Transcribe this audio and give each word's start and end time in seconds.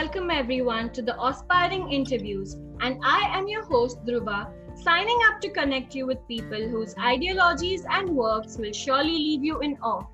welcome 0.00 0.30
everyone 0.30 0.88
to 0.88 1.02
the 1.02 1.14
Aspiring 1.22 1.92
Interviews, 1.92 2.54
and 2.80 2.98
I 3.04 3.20
am 3.36 3.46
your 3.48 3.64
host 3.64 3.98
Dhruva, 4.06 4.50
signing 4.82 5.18
up 5.28 5.42
to 5.42 5.50
connect 5.50 5.94
you 5.94 6.06
with 6.06 6.26
people 6.26 6.68
whose 6.68 6.94
ideologies 6.98 7.84
and 7.90 8.08
works 8.08 8.56
will 8.56 8.72
surely 8.72 9.18
leave 9.24 9.44
you 9.44 9.60
in 9.60 9.76
awe. 9.82 10.06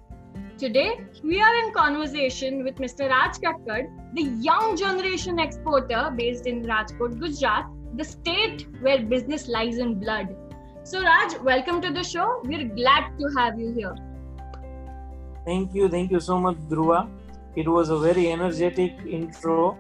Today, 0.59 1.01
we 1.23 1.41
are 1.41 1.55
in 1.63 1.73
conversation 1.73 2.65
with 2.65 2.75
Mr. 2.87 3.09
Raj 3.09 3.37
Kakkad, 3.37 3.87
the 4.15 4.23
young 4.47 4.77
generation 4.77 5.39
exporter 5.39 6.13
based 6.17 6.49
in 6.49 6.65
Rajkot, 6.65 7.21
Gujarat, 7.21 7.67
the 7.95 8.05
state 8.05 8.67
where 8.81 9.01
business 9.05 9.47
lies 9.47 9.79
in 9.79 10.01
blood. 10.01 10.35
So, 10.83 11.01
Raj, 11.01 11.39
welcome 11.43 11.81
to 11.83 11.93
the 11.93 12.03
show. 12.03 12.41
We're 12.43 12.65
glad 12.65 13.17
to 13.21 13.29
have 13.39 13.61
you 13.61 13.73
here. 13.73 13.95
Thank 15.45 15.75
you. 15.75 15.89
Thank 15.89 16.11
you 16.11 16.19
so 16.19 16.41
much, 16.41 16.57
Dhruva. 16.69 17.09
It 17.57 17.67
was 17.67 17.89
a 17.89 17.99
very 17.99 18.31
energetic 18.31 18.93
intro, 19.09 19.79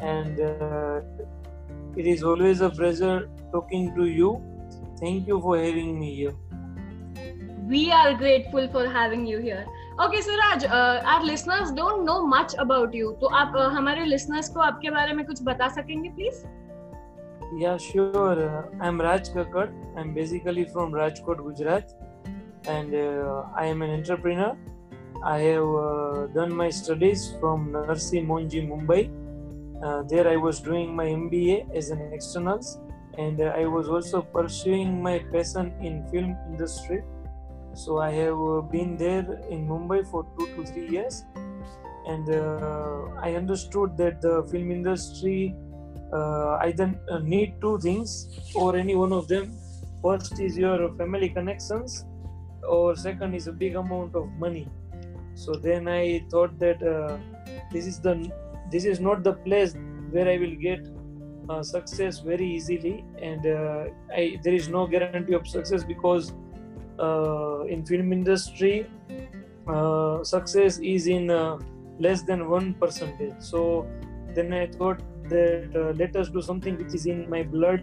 and 0.00 0.40
uh, 0.40 1.00
it 1.96 2.06
is 2.06 2.22
always 2.22 2.62
a 2.62 2.70
pleasure 2.70 3.28
talking 3.52 3.94
to 3.96 4.06
you. 4.06 4.40
Thank 5.00 5.26
you 5.26 5.40
for 5.40 5.58
having 5.58 5.98
me 6.00 6.14
here. 6.14 6.32
We 7.68 7.92
are 7.92 8.14
grateful 8.14 8.68
for 8.68 8.86
having 8.88 9.26
you 9.26 9.38
here. 9.38 9.66
Okay, 10.00 10.22
so 10.22 10.36
Raj, 10.38 10.64
uh, 10.64 11.02
our 11.04 11.24
listeners 11.24 11.72
don't 11.72 12.06
know 12.06 12.24
much 12.26 12.54
about 12.64 12.94
you. 12.94 13.12
तो 13.20 13.26
आप 13.26 13.52
uh, 13.56 13.68
हमारे 13.76 14.06
listeners 14.06 14.48
को 14.54 14.60
आपके 14.60 14.90
बारे 14.90 15.12
में 15.12 15.24
कुछ 15.26 15.42
बता 15.42 15.68
सकेंगे, 15.76 16.10
please? 16.16 16.40
Yeah, 17.64 17.76
sure. 17.76 18.38
Uh, 18.46 18.62
I'm 18.80 19.00
Raj 19.08 19.30
Kakkad. 19.36 19.76
I'm 19.96 20.14
basically 20.14 20.64
from 20.72 20.92
Rajkot, 20.92 21.44
Gujarat, 21.44 21.94
and 22.66 22.94
uh, 22.94 23.42
I 23.54 23.66
am 23.66 23.82
an 23.82 23.90
entrepreneur. 23.90 24.56
I 25.24 25.40
have 25.40 25.68
uh, 25.68 26.26
done 26.28 26.54
my 26.54 26.70
studies 26.70 27.34
from 27.40 27.72
Narsi 27.72 28.24
Monji, 28.24 28.62
Mumbai. 28.62 29.10
Uh, 29.82 30.02
there 30.04 30.28
I 30.28 30.36
was 30.36 30.60
doing 30.60 30.94
my 30.94 31.06
MBA 31.06 31.74
as 31.74 31.90
an 31.90 32.12
externals, 32.12 32.78
and 33.18 33.40
uh, 33.40 33.52
I 33.56 33.66
was 33.66 33.88
also 33.88 34.22
pursuing 34.22 35.02
my 35.02 35.18
passion 35.32 35.74
in 35.82 36.06
film 36.12 36.36
industry. 36.48 37.02
So 37.74 37.98
I 37.98 38.12
have 38.12 38.70
been 38.70 38.96
there 38.96 39.40
in 39.50 39.66
Mumbai 39.66 40.08
for 40.08 40.24
two 40.38 40.46
to 40.54 40.64
three 40.64 40.88
years, 40.88 41.24
and 42.06 42.30
uh, 42.30 43.06
I 43.20 43.34
understood 43.34 43.96
that 43.96 44.22
the 44.22 44.46
film 44.52 44.70
industry 44.70 45.56
uh, 46.12 46.58
either 46.62 46.94
need 47.22 47.60
two 47.60 47.80
things 47.80 48.38
or 48.54 48.76
any 48.76 48.94
one 48.94 49.12
of 49.12 49.26
them. 49.26 49.58
First 50.00 50.38
is 50.38 50.56
your 50.56 50.94
family 50.94 51.28
connections, 51.28 52.04
or 52.62 52.94
second 52.94 53.34
is 53.34 53.48
a 53.48 53.52
big 53.52 53.74
amount 53.74 54.14
of 54.14 54.30
money 54.38 54.68
so 55.44 55.52
then 55.66 55.88
i 55.88 56.04
thought 56.30 56.58
that 56.64 56.80
uh, 56.94 57.16
this 57.72 57.86
is 57.90 57.98
the 58.06 58.14
this 58.72 58.84
is 58.92 59.00
not 59.08 59.22
the 59.28 59.34
place 59.46 59.74
where 60.14 60.28
i 60.34 60.38
will 60.42 60.56
get 60.68 60.80
uh, 61.48 61.62
success 61.62 62.18
very 62.18 62.46
easily. 62.46 63.04
And 63.22 63.46
uh, 63.46 63.84
I, 64.14 64.38
there 64.44 64.52
is 64.54 64.68
no 64.68 64.86
guarantee 64.86 65.32
of 65.32 65.46
success 65.48 65.82
because 65.82 66.32
uh, 66.98 67.64
in 67.64 67.86
film 67.86 68.12
industry 68.12 68.86
uh, 69.66 70.22
success 70.24 70.78
is 70.78 71.06
in 71.06 71.30
uh, 71.30 71.58
less 71.98 72.22
than 72.22 72.48
one 72.48 72.74
percentage. 72.74 73.34
So 73.38 73.86
then 74.34 74.52
i 74.52 74.66
thought 74.66 75.00
that 75.30 75.94
let 75.96 76.16
us 76.16 76.28
do 76.28 76.42
something 76.42 76.76
which 76.76 76.94
is 76.94 77.06
in 77.06 77.28
my 77.30 77.42
blood. 77.42 77.82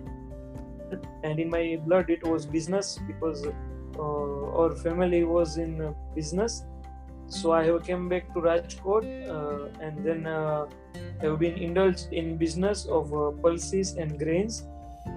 And 1.24 1.40
in 1.40 1.50
my 1.50 1.80
blood 1.86 2.12
it 2.12 2.24
was 2.24 2.46
business 2.46 3.00
because 3.08 3.48
our 3.98 4.76
family 4.76 5.24
was 5.24 5.58
in 5.58 5.96
business 6.14 6.66
so 7.28 7.52
I 7.52 7.64
have 7.66 7.84
came 7.84 8.08
back 8.08 8.34
to 8.34 8.40
Rajkot 8.40 9.06
uh, 9.30 9.70
and 9.82 10.06
then 10.06 10.28
uh, 10.28 10.66
have 11.22 11.40
been 11.40 11.58
indulged 11.58 12.14
in 12.14 12.38
business 12.38 12.86
of 12.86 13.14
uh, 13.14 13.32
pulses 13.42 13.94
and 13.94 14.18
grains, 14.20 14.68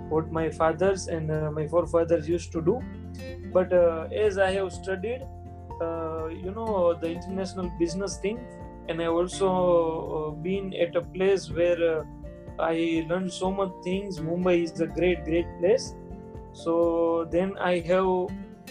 what 0.08 0.32
my 0.32 0.50
fathers 0.50 1.08
and 1.08 1.28
my 1.54 1.66
forefathers 1.66 2.28
used 2.28 2.52
to 2.52 2.62
do. 2.62 2.82
But 3.52 3.72
as 4.12 4.38
I 4.38 4.50
have 4.52 4.72
studied, 4.72 5.26
you 5.80 6.52
know, 6.54 6.94
the 7.00 7.10
international 7.10 7.70
business 7.78 8.18
thing, 8.18 8.38
and 8.88 9.02
I 9.02 9.06
also 9.06 10.38
been 10.42 10.74
at 10.74 10.96
a 10.96 11.02
place 11.02 11.50
where 11.50 12.04
I 12.58 13.06
learned 13.08 13.32
so 13.32 13.50
much 13.50 13.70
things. 13.84 14.18
Mumbai 14.18 14.64
is 14.64 14.80
a 14.80 14.86
great, 14.86 15.24
great 15.24 15.46
place. 15.60 15.94
So 16.52 17.28
then 17.30 17.56
I 17.58 17.80
have 17.80 18.28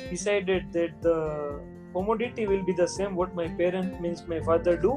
decided 0.09 0.73
that 0.73 1.01
the 1.01 1.59
commodity 1.97 2.47
will 2.47 2.63
be 2.71 2.73
the 2.81 2.87
same 2.95 3.15
what 3.21 3.35
my 3.41 3.47
parent 3.61 4.01
means 4.05 4.25
my 4.33 4.39
father 4.49 4.75
do 4.87 4.93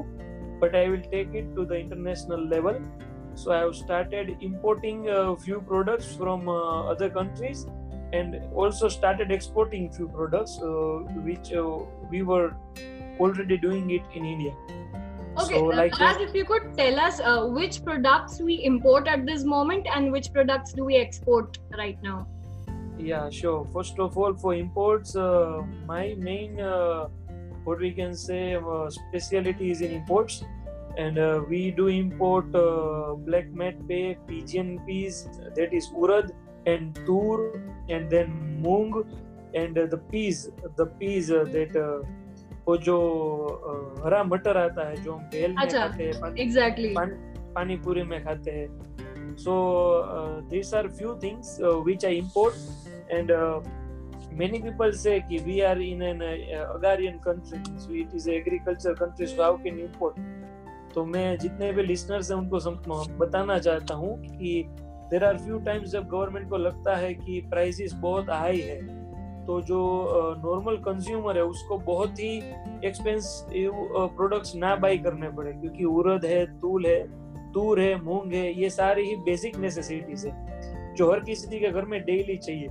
but 0.63 0.75
i 0.81 0.87
will 0.93 1.05
take 1.13 1.39
it 1.41 1.55
to 1.55 1.65
the 1.65 1.77
international 1.83 2.47
level. 2.55 2.81
So 3.41 3.51
i 3.51 3.59
have 3.59 3.75
started 3.75 4.35
importing 4.47 5.07
a 5.09 5.35
few 5.43 5.61
products 5.61 6.15
from 6.15 6.49
uh, 6.49 6.91
other 6.93 7.09
countries 7.09 7.65
and 8.13 8.35
also 8.53 8.89
started 8.95 9.31
exporting 9.31 9.89
few 9.97 10.09
products 10.09 10.59
uh, 10.61 10.97
which 11.29 11.53
uh, 11.53 11.63
we 12.09 12.21
were 12.31 12.53
already 13.19 13.57
doing 13.57 13.89
it 13.97 14.19
in 14.19 14.25
india. 14.25 14.53
Okay 15.41 15.59
so, 15.59 15.63
like 15.79 15.97
Raj, 15.99 16.21
if 16.27 16.35
you 16.35 16.43
could 16.45 16.67
tell 16.77 16.99
us 16.99 17.21
uh, 17.21 17.47
which 17.59 17.83
products 17.85 18.39
we 18.49 18.59
import 18.73 19.07
at 19.07 19.25
this 19.25 19.45
moment 19.55 19.87
and 19.95 20.11
which 20.11 20.31
products 20.33 20.73
do 20.73 20.85
we 20.91 20.97
export 20.97 21.57
right 21.83 22.07
now 22.09 22.27
yeah 23.01 23.29
sure 23.29 23.65
first 23.73 23.99
of 23.99 24.17
all 24.17 24.33
for 24.33 24.53
imports 24.53 25.15
uh, 25.15 25.61
my 25.85 26.15
main 26.17 26.59
uh, 26.59 27.07
what 27.63 27.79
we 27.79 27.91
can 27.91 28.15
say 28.15 28.55
uh, 28.55 28.89
specialty 28.89 29.71
is 29.71 29.81
in 29.81 29.91
imports 29.91 30.43
and 30.97 31.17
uh, 31.17 31.41
we 31.47 31.71
do 31.71 31.87
import 31.87 32.53
uh, 32.55 33.13
black 33.27 33.51
mat 33.51 33.75
pay 33.87 34.17
pigeon 34.27 34.79
peas 34.85 35.27
that 35.55 35.73
is 35.73 35.89
urad 36.03 36.31
and 36.65 36.95
tur 37.05 37.37
and 37.89 38.09
then 38.09 38.33
mung 38.61 38.93
and 39.53 39.77
uh, 39.77 39.85
the 39.93 40.01
peas 40.11 40.49
the 40.77 40.85
peas 40.99 41.27
that 41.27 41.77
वो 42.65 42.75
जो 42.77 42.97
हरा 44.03 44.23
मटर 44.23 44.57
आता 44.57 44.87
है 44.89 45.03
जो 45.03 45.13
हम 45.13 45.21
भेल 45.31 45.51
में 45.57 45.67
खाते 45.69 46.03
हैं 46.03 46.35
एग्जैक्टली 46.41 46.93
पानी 47.55 47.75
पूरी 47.85 48.03
में 48.11 48.23
खाते 48.23 48.51
हैं 48.51 48.67
so 49.35 49.53
uh, 50.03 50.41
these 50.49 50.73
are 50.73 50.87
few 50.89 51.17
things 51.19 51.59
uh, 51.61 51.75
which 51.87 52.03
I 52.03 52.13
import 52.21 52.53
and 53.11 53.31
uh, 53.31 53.59
many 54.31 54.59
people 54.61 54.93
say 54.93 55.21
कि 55.21 55.39
we 55.45 55.61
are 55.61 55.79
in 55.81 56.01
an 56.01 56.21
uh, 56.21 56.75
agrarian 56.75 57.19
country 57.19 57.61
so 57.77 57.91
it 57.91 58.13
is 58.13 58.27
agriculture 58.27 58.95
country 58.95 59.27
so 59.27 59.43
how 59.43 59.57
can 59.57 59.79
import? 59.79 60.15
तो 60.95 61.05
मैं 61.05 61.37
जितने 61.37 61.71
भी 61.73 61.83
listeners 61.83 62.31
हैं 62.31 62.37
उनको 62.37 63.17
बताना 63.17 63.59
चाहता 63.59 63.93
हूँ 63.93 64.17
कि 64.23 64.63
देर 65.09 65.23
आर 65.23 65.37
फ्यू 65.37 65.59
टाइम्स 65.59 65.89
जब 65.89 66.07
गवर्नमेंट 66.07 66.49
को 66.49 66.57
लगता 66.57 66.95
है 66.95 67.13
कि 67.13 67.41
प्राइसेस 67.49 67.93
बहुत 67.93 68.29
हाई 68.29 68.59
है 68.59 69.01
तो 69.45 69.61
जो 69.61 69.79
नॉर्मल 70.45 70.77
uh, 70.77 70.83
कंज्यूमर 70.83 71.37
है 71.37 71.43
उसको 71.43 71.77
बहुत 71.77 72.19
ही 72.19 72.37
एक्सपेंसिव 72.85 73.71
प्रोडक्ट्स 74.17 74.55
ना 74.55 74.75
बाई 74.75 74.97
करने 74.97 75.29
पड़े 75.29 75.51
क्योंकि 75.51 75.83
उरद 75.83 76.25
है 76.25 76.45
तूल 76.59 76.85
है 76.85 76.99
तूर 77.51 77.81
है 77.81 78.01
मूंग 78.01 78.33
है 78.33 78.61
ये 78.61 78.69
सारी 78.69 79.09
ही 79.09 79.15
बेसिक 79.15 79.57
नेसेसिटीज 79.57 80.25
है 80.25 80.61
जो 80.93 81.11
हर 81.11 81.19
किसी 81.19 81.59
के 81.59 81.71
घर 81.71 81.85
में 81.85 82.01
डेली 82.05 82.37
चाहिए। 82.37 82.67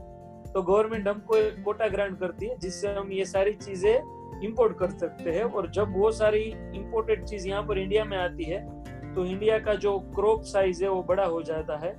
तो 0.55 0.62
गवर्नमेंट 0.62 1.09
हमको 1.09 1.37
एक 1.37 1.62
कोटा 1.65 1.88
ग्रांट 1.88 2.19
करती 2.21 2.47
है, 2.47 2.59
जिससे 2.59 2.88
हम 2.91 3.12
ये 3.12 3.25
सारी 3.27 3.53
चीज़ें 3.56 4.41
इंपोर्ट 4.43 4.78
कर 4.78 4.91
सकते 4.91 5.31
हैं। 5.31 5.44
और 5.44 5.71
जब 5.71 5.97
वो 5.97 6.11
सारी 6.12 6.43
इंपोर्टेड 6.75 7.25
चीज़ 7.25 7.49
यहाँ 7.49 7.62
पर 7.62 7.78
इंडिया 7.78 8.05
में 8.05 8.16
आती 8.19 8.44
है 8.44 8.60
तो 9.15 9.25
इंडिया 9.27 9.59
का 9.59 9.75
जो 9.77 9.99
क्रॉप 10.15 10.43
साइज़ 10.44 10.83
है, 10.84 10.91
वो 10.91 11.03
बड़ा 11.03 11.25
हो 11.27 11.43
जाता 11.43 11.77
है। 11.78 11.93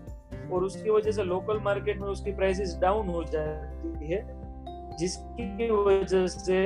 और 0.52 0.64
उसकी 0.64 0.90
वजह 0.90 1.12
से 1.12 1.24
लोकल 1.24 1.60
मार्केट 1.60 2.00
में 2.02 2.08
उसकी 2.10 2.32
प्राइसेस 2.34 2.78
डाउन 2.82 3.08
हो 3.10 3.24
जाती 3.26 4.12
है, 4.12 4.22
जिसकी 5.00 5.70
वजह 5.72 6.26
से 6.28 6.64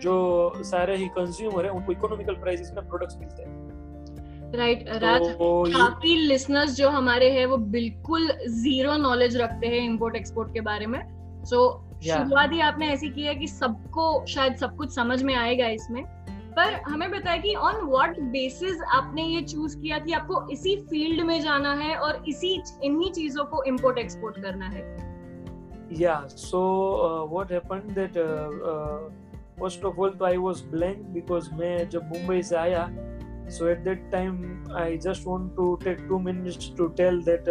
जो 0.00 0.62
सारे 0.64 0.96
ही 0.96 1.08
कंज्यूमर 1.10 1.64
है, 1.64 1.70
उनको 1.70 1.92
इकोनॉमिकल 1.92 2.34
प्राइसेस 2.36 2.72
में 2.76 2.88
प्रोडक्ट्स 2.88 3.16
मिलते 3.18 3.42
हैं। 3.42 3.59
राइट 4.54 4.84
राज 4.88 5.20
काफ़ी 5.72 6.16
लिसनर्स 6.16 6.76
जो 6.76 6.88
हमारे 6.88 7.30
हैं 7.30 7.46
वो 7.46 7.56
बिल्कुल 7.56 8.28
ज़ीरो 8.48 8.96
नॉलेज 8.96 9.36
रखते 9.36 9.66
हैं 9.66 9.80
इंपोर्ट 9.80 10.16
एक्सपोर्ट 10.16 10.52
के 10.54 10.60
बारे 10.60 10.86
में। 10.86 11.00
सो 11.44 11.86
so, 11.96 12.06
शुरुआत 12.06 12.52
ही 12.52 12.60
आपने 12.60 12.88
ऐसी 12.88 13.08
की 13.10 13.22
है 13.22 13.34
कि 13.34 13.46
सबको 13.48 14.26
शायद 14.26 14.56
सब 14.56 14.76
कुछ 14.76 14.94
समझ 14.94 15.22
में 15.22 15.34
आएगा 15.34 15.66
इसमें। 15.66 16.04
पर 16.50 16.74
हमें 16.74 17.10
बताया 17.10 17.36
कि 17.36 17.54
ऑन 17.54 17.76
व्हाट 17.76 18.20
बेसिस 18.20 18.82
आपने 18.82 19.22
ये 19.22 19.42
चूज़ 19.42 19.78
किया 19.78 19.98
कि 19.98 20.12
आपको 20.12 20.48
इसी 20.50 20.76
फ़ील्ड 20.76 21.20
में 21.20 21.40
जाना 21.40 21.74
है 21.74 21.96
और 21.96 22.22
इसी 22.28 22.62
इन्हीं 22.82 23.10
चीज़ों 23.10 23.44
को 23.44 23.62
इंपोर्ट 23.64 23.98
एक्सपोर्ट 23.98 24.42
करना 24.42 24.68
है? 24.68 24.82
या 25.92 26.26
so 26.26 27.28
what 27.32 27.52
happened 27.52 27.82
that 27.82 28.18
first 29.60 29.84
of 29.84 29.96
all 29.96 30.10
तो 30.10 30.24
आई 30.24 30.36
वाज 30.36 30.62
ब्लैंक 30.62 30.98
बिकॉज़ 30.98 31.54
मैं 31.54 31.88
जब 31.88 32.04
मुंबई 32.04 32.42
से 32.42 32.56
आया 32.56 32.88
so, 33.50 33.68
at 33.68 33.84
that 33.84 34.02
time, 34.12 34.36
i 34.74 34.96
just 34.96 35.26
want 35.26 35.54
to 35.56 35.66
take 35.84 36.06
two 36.08 36.18
minutes 36.18 36.68
to 36.78 36.88
tell 37.00 37.20
that 37.22 37.48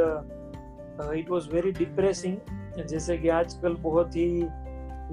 it 1.14 1.30
was 1.30 1.48
very 1.58 1.72
depressing. 1.84 2.40
जैसे 2.90 3.18
कि 3.18 3.30
आजकल 3.30 3.74
बहुत 3.84 4.16
ही 4.16 4.30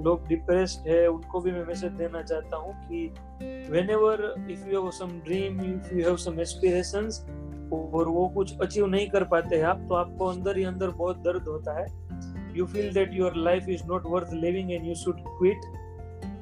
लोग 0.03 0.27
डिप्रेस्ड 0.27 0.87
है, 0.89 1.07
उनको 1.07 1.39
भी 1.41 1.51
मैं 1.51 1.65
मैसेज 1.65 1.91
देना 1.91 2.21
चाहता 2.21 2.57
हूँ 2.57 2.73
कि 2.87 2.99
whenever 3.89 4.23
if 4.51 4.67
you 4.69 4.81
have 4.81 4.89
some 4.91 5.09
dream 5.25 5.59
if 5.61 5.93
you 5.95 6.03
have 6.05 6.17
some 6.25 6.39
aspirations 6.39 7.19
और 7.73 8.07
वो 8.07 8.27
कुछ 8.35 8.59
अचीव 8.61 8.85
नहीं 8.85 9.07
कर 9.09 9.23
पाते 9.33 9.55
हैं 9.55 9.63
आप 9.63 9.85
तो 9.89 9.95
आपको 9.95 10.25
अंदर 10.25 10.57
ही 10.57 10.63
अंदर 10.63 10.91
बहुत 11.01 11.17
दर्द 11.27 11.47
होता 11.47 11.79
है। 11.79 11.87
You 12.57 12.65
feel 12.65 12.93
that 12.93 13.13
your 13.13 13.35
life 13.35 13.69
is 13.69 13.83
not 13.87 14.03
worth 14.05 14.33
living 14.33 14.71
and 14.71 14.85
you 14.87 14.95
should 14.95 15.19
quit 15.27 15.65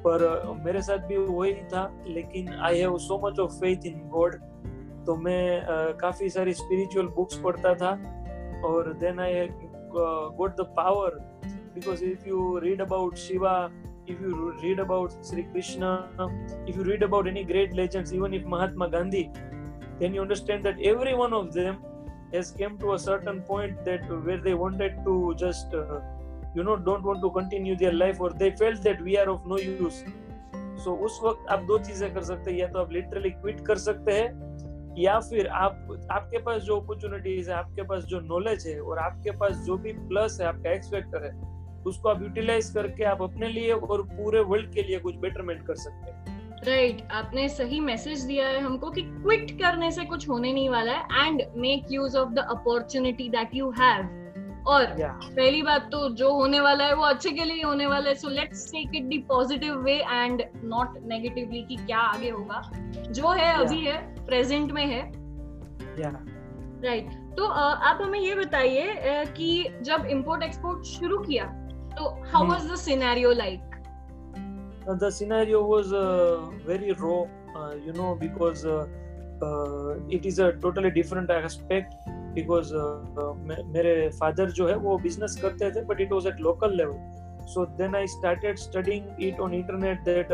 पर, 0.06 0.62
मेरे 0.64 0.82
साथ 0.82 1.06
भी 1.08 1.16
वही 1.16 1.52
था, 1.72 1.90
लेकिन 2.06 2.48
I 2.48 2.78
have 2.78 2.96
so 2.98 3.20
much 3.26 3.38
of 3.40 3.52
faith 3.60 3.86
in 3.86 4.08
God 4.10 4.34
तो 5.06 5.14
मैं 5.16 5.96
काफ़ी 5.98 6.28
सारी 6.30 6.52
स्पिरिचुअल 6.54 7.06
बुक्स 7.16 7.38
पढ़ता 7.40 7.74
था, 7.74 7.90
और 8.64 8.92
then 9.00 9.20
I 9.20 9.46
got 9.92 10.56
the 10.56 10.66
power 10.76 11.18
because 11.74 12.04
if 12.04 12.28
you 12.28 12.58
read 12.62 12.80
about 12.82 13.14
Shiva 13.18 13.52
if 14.10 14.22
you 14.22 14.48
read 14.62 14.80
about 14.80 15.10
Shri 15.24 15.42
Krishna 15.42 15.92
if 16.68 16.76
you 16.78 16.82
read 16.84 17.04
about 17.04 17.28
any 17.28 17.44
great 17.44 17.74
legends 17.74 18.12
even 18.12 18.34
if 18.34 18.46
Mahatma 18.48 18.86
Gandhi 18.88 19.22
then 20.00 20.14
you 20.14 20.22
understand 20.22 20.62
that 20.64 20.80
every 20.86 21.14
one 21.14 21.32
of 21.34 21.46
them 21.54 21.74
has 22.34 22.52
came 22.58 22.76
to 22.78 22.88
a 22.88 22.96
certain 23.06 23.40
point 23.48 23.78
that 23.88 24.10
where 24.26 24.40
they 24.42 24.52
wanted 24.62 25.04
to 25.04 25.34
just 25.44 25.76
you 26.56 26.64
know 26.64 26.76
don't 26.76 27.02
want 27.02 27.20
to 27.22 27.30
continue 27.30 27.76
their 27.76 27.92
life 27.92 28.20
or 28.20 28.30
they 28.42 28.50
felt 28.62 28.82
that 28.82 29.02
we 29.02 29.18
are 29.18 29.28
of 29.34 29.46
no 29.46 29.58
use. 29.58 29.98
So 30.84 30.92
उस 31.06 31.20
वक्त 31.24 31.46
आप 31.50 31.62
दो 31.62 31.78
चीज़ें 31.78 32.14
कर 32.14 32.22
सकते 32.22 32.50
हैं 32.50 32.58
या 32.58 32.66
तो 32.66 32.78
आप 32.78 32.92
लिटरली 32.92 33.30
क्विट 33.30 33.60
कर 33.66 33.78
सकते 33.78 34.12
हैं 34.12 34.94
या 34.98 35.18
फिर 35.20 35.46
आप 35.46 36.06
आपके 36.10 36.38
पास 36.38 36.62
जो 36.62 36.80
अपॉर्चुनिटीज़ 36.80 37.50
है 37.50 37.56
आपके 37.56 37.82
पास 37.82 38.04
जो 38.04 38.20
नॉलेज 38.20 38.66
है 38.66 38.80
और 38.80 38.98
आपके 38.98 39.30
पास 39.30 39.56
जो 39.56 39.76
भी 39.76 39.92
प्लस 39.92 40.38
है 40.40 40.46
आपका 40.46 40.72
एक्स 40.72 40.90
फैक्टर 40.90 41.24
है 41.24 41.32
उसको 41.86 42.08
आप 42.08 42.22
यूटिलाइज 42.22 42.70
करके 42.70 43.04
आप 43.04 43.22
अपने 43.22 43.48
लिए 43.48 43.72
और 43.72 44.02
पूरे 44.02 44.40
वर्ल्ड 44.40 44.72
के 44.72 44.82
लिए 44.82 44.98
कुछ 44.98 45.16
बेटरमेंट 45.16 45.66
कर 45.66 45.74
सकते 45.74 46.10
हैं। 46.10 46.36
राइट 46.66 46.96
right, 46.96 47.10
आपने 47.12 47.48
सही 47.48 47.80
मैसेज 47.80 48.20
दिया 48.20 48.48
है 48.48 48.60
हमको 48.60 48.90
कि 48.90 49.02
क्विट 49.02 49.50
करने 49.50 49.90
से 49.90 50.04
कुछ 50.04 50.28
होने 50.28 50.52
नहीं 50.52 50.68
वाला 50.68 50.92
है 50.92 51.26
and 51.26 51.42
make 51.56 51.86
use 51.90 52.16
of 52.16 52.30
the 52.30 52.38
opportunity 52.38 53.28
that 53.28 53.54
you 53.54 53.70
have 53.70 54.25
और 54.66 54.84
yeah. 54.98 55.24
पहली 55.36 55.62
बात 55.62 55.82
तो 55.92 56.08
जो 56.16 56.32
होने 56.34 56.60
वाला 56.60 56.84
है 56.84 56.94
वो 56.94 57.02
अच्छे 57.04 57.30
के 57.32 57.44
लिए 57.44 57.62
होने 57.62 57.86
वाला 57.86 58.08
है 58.08 58.14
so 58.14 58.28
let's 58.28 58.64
take 58.72 58.94
it 58.94 59.04
the 59.04 59.18
positive 59.28 59.76
way 59.82 59.94
and 59.94 60.42
not 60.64 60.98
negatively 61.06 61.62
कि 61.62 61.76
क्या 61.76 61.98
आगे 61.98 62.30
होगा 62.30 62.62
जो 63.10 63.28
है 63.28 63.52
yeah. 63.52 63.66
अभी 63.66 63.84
है 63.84 64.24
प्रेजेंट 64.26 64.72
में 64.72 64.84
है 64.86 65.02
राइट 65.02 66.00
yeah. 66.00 66.88
right. 66.88 67.36
तो 67.36 67.46
आप 67.90 67.98
हमें 68.02 68.18
ये 68.20 68.34
बताइए 68.34 69.24
कि 69.36 69.78
जब 69.82 70.06
इंपोर्ट 70.10 70.42
एक्सपोर्ट 70.42 70.84
शुरू 70.86 71.18
किया 71.18 71.44
तो 71.96 72.10
how 72.32 72.48
was 72.48 72.70
the 72.72 72.76
scenario 72.88 73.32
like 73.44 73.72
Uh, 74.90 74.94
the 74.94 75.08
scenario 75.14 75.60
was 75.68 75.88
uh, 75.92 76.34
very 76.66 76.92
raw 76.98 77.14
uh, 77.60 77.72
you 77.86 77.94
know 77.94 78.10
because 78.18 78.60
it 80.16 80.28
is 80.30 80.38
a 80.38 80.52
totally 80.64 80.92
different 80.98 81.32
aspect 81.36 81.96
because 82.35 82.73
मेरे 82.73 84.11
father 84.17 84.47
जो 84.59 84.67
है 84.67 84.75
वो 84.85 84.99
business 85.05 85.39
करते 85.41 85.71
थे 85.75 85.87
but 85.87 85.99
it 85.99 86.11
was 86.17 86.25
at 86.25 86.39
local 86.39 86.69
level 86.69 86.99
so 87.47 87.65
then 87.77 87.95
I 87.95 88.05
started 88.05 88.59
studying 88.59 89.07
it 89.19 89.39
on 89.39 89.53
internet 89.53 90.05
that 90.05 90.31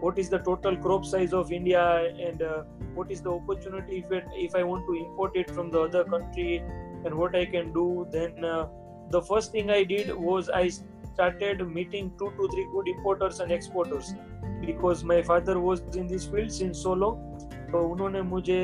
what 0.00 0.18
is 0.18 0.28
the 0.28 0.38
total 0.38 0.76
crop 0.76 1.04
size 1.04 1.32
of 1.32 1.52
India 1.52 1.82
and 2.28 2.42
uh, 2.42 2.62
what 2.94 3.10
is 3.10 3.20
the 3.22 3.30
opportunity 3.30 3.98
if, 3.98 4.12
it, 4.12 4.24
if 4.34 4.54
I 4.54 4.62
want 4.62 4.86
to 4.86 4.94
import 4.94 5.36
it 5.36 5.50
from 5.50 5.70
the 5.70 5.80
other 5.80 6.04
country 6.04 6.62
and 7.04 7.14
what 7.14 7.34
I 7.34 7.44
can 7.46 7.72
do. 7.72 8.06
Then 8.10 8.44
uh, 8.44 8.66
the 9.10 9.22
first 9.22 9.52
thing 9.52 9.70
I 9.70 9.84
did 9.84 10.14
was 10.14 10.50
I 10.50 10.70
started 11.14 11.66
meeting 11.68 12.12
two 12.18 12.30
to 12.38 12.48
three 12.48 12.66
good 12.72 12.88
importers 12.88 13.40
and 13.40 13.52
exporters 13.52 14.14
because 14.60 15.04
my 15.04 15.22
father 15.22 15.60
was 15.60 15.82
in 15.94 16.06
this 16.06 16.26
field 16.26 16.50
since 16.50 16.82
so 16.82 16.92
long 16.92 17.27
तो 17.71 17.83
उन्होंने 17.87 18.21
मुझे 18.23 18.59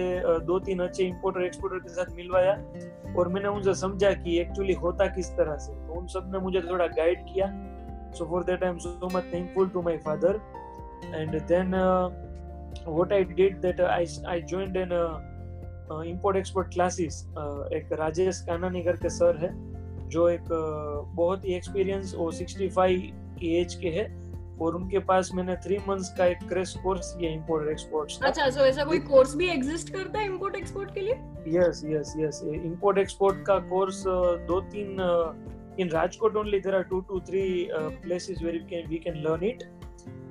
दो 0.45 0.59
तीन 0.59 0.79
अच्छे 0.79 1.03
importer 1.03 1.43
exporter 1.43 1.79
के 1.79 1.89
साथ 1.89 2.15
मिलवाया 2.15 2.53
और 3.13 3.27
मैंने 3.27 3.49
उनसे 3.49 3.73
समझा 3.75 4.11
कि 4.13 4.39
एक्चुअली 4.39 4.73
होता 4.75 5.05
किस 5.15 5.29
तरह 5.37 5.57
से। 5.57 5.73
तो 5.87 5.93
उन 5.93 6.07
सबने 6.07 6.39
मुझे 6.39 6.61
थोड़ा 6.61 6.87
गाइड 6.97 7.19
किया। 7.25 7.47
So 8.17 8.25
for 8.25 8.43
that 8.43 8.63
I 8.63 8.69
am 8.69 8.77
so 8.77 9.09
much 9.13 9.23
thankful 9.33 9.69
to 9.69 9.81
my 9.81 9.97
father 10.05 10.39
and 11.05 11.39
then 11.43 11.75
what 12.87 13.13
I 13.13 13.23
did 13.25 13.59
that 13.61 13.81
I 13.81 14.05
I 14.27 14.41
joined 14.43 14.77
in 14.77 14.91
import 16.05 16.37
export 16.37 16.73
classes 16.73 17.23
एक 17.73 17.89
राजेश 17.99 18.39
कानानी 18.47 18.81
करके 18.83 19.09
सर 19.09 19.37
है, 19.37 19.49
जो 20.09 20.27
एक 20.29 20.47
बहुत 21.15 21.45
ही 21.45 21.53
एक्सपीरियंस 21.55 22.13
वो 22.17 22.31
65 22.31 23.11
की 23.39 23.55
एज 23.57 23.73
के 23.75 23.89
है। 23.89 24.05
और 24.61 24.75
उनके 24.75 24.99
पास 25.07 25.29
मैंने 25.35 25.55
थ्री 25.63 25.77
मंथ्स 25.87 26.09
का 26.17 26.25
एक 26.25 26.47
क्रैश 26.49 26.75
कोर्स 26.83 27.13
किया 27.19 27.31
इंपोर्ट 27.31 27.69
एक्सपोर्ट 27.69 28.23
अच्छा 28.25 28.49
सो 28.49 28.65
ऐसा 28.65 28.83
कोई 28.83 28.99
कोर्स 29.09 29.35
भी 29.35 29.49
एग्जिस्ट 29.49 29.89
करता 29.93 30.19
है 30.19 30.25
इंपोर्ट 30.25 30.55
एक्सपोर्ट 30.55 30.93
के 30.93 31.01
लिए? 31.01 31.15
Yes 31.57 31.81
yes 31.85 32.13
yes 32.19 32.41
import 32.53 32.97
export 32.97 33.45
का 33.45 33.59
कोर्स 33.69 34.03
दो 34.47 34.61
तीन 34.71 34.97
in 35.77 35.89
Rajkot 35.89 36.35
only 36.35 36.59
there 36.59 36.75
are 36.75 36.83
two 36.83 37.03
to 37.09 37.21
three 37.21 37.71
uh, 37.71 37.89
places 38.03 38.41
where 38.41 38.53
you 38.53 38.65
can 38.67 38.89
we 38.89 38.99
can 38.99 39.21
learn 39.23 39.43
it. 39.43 39.65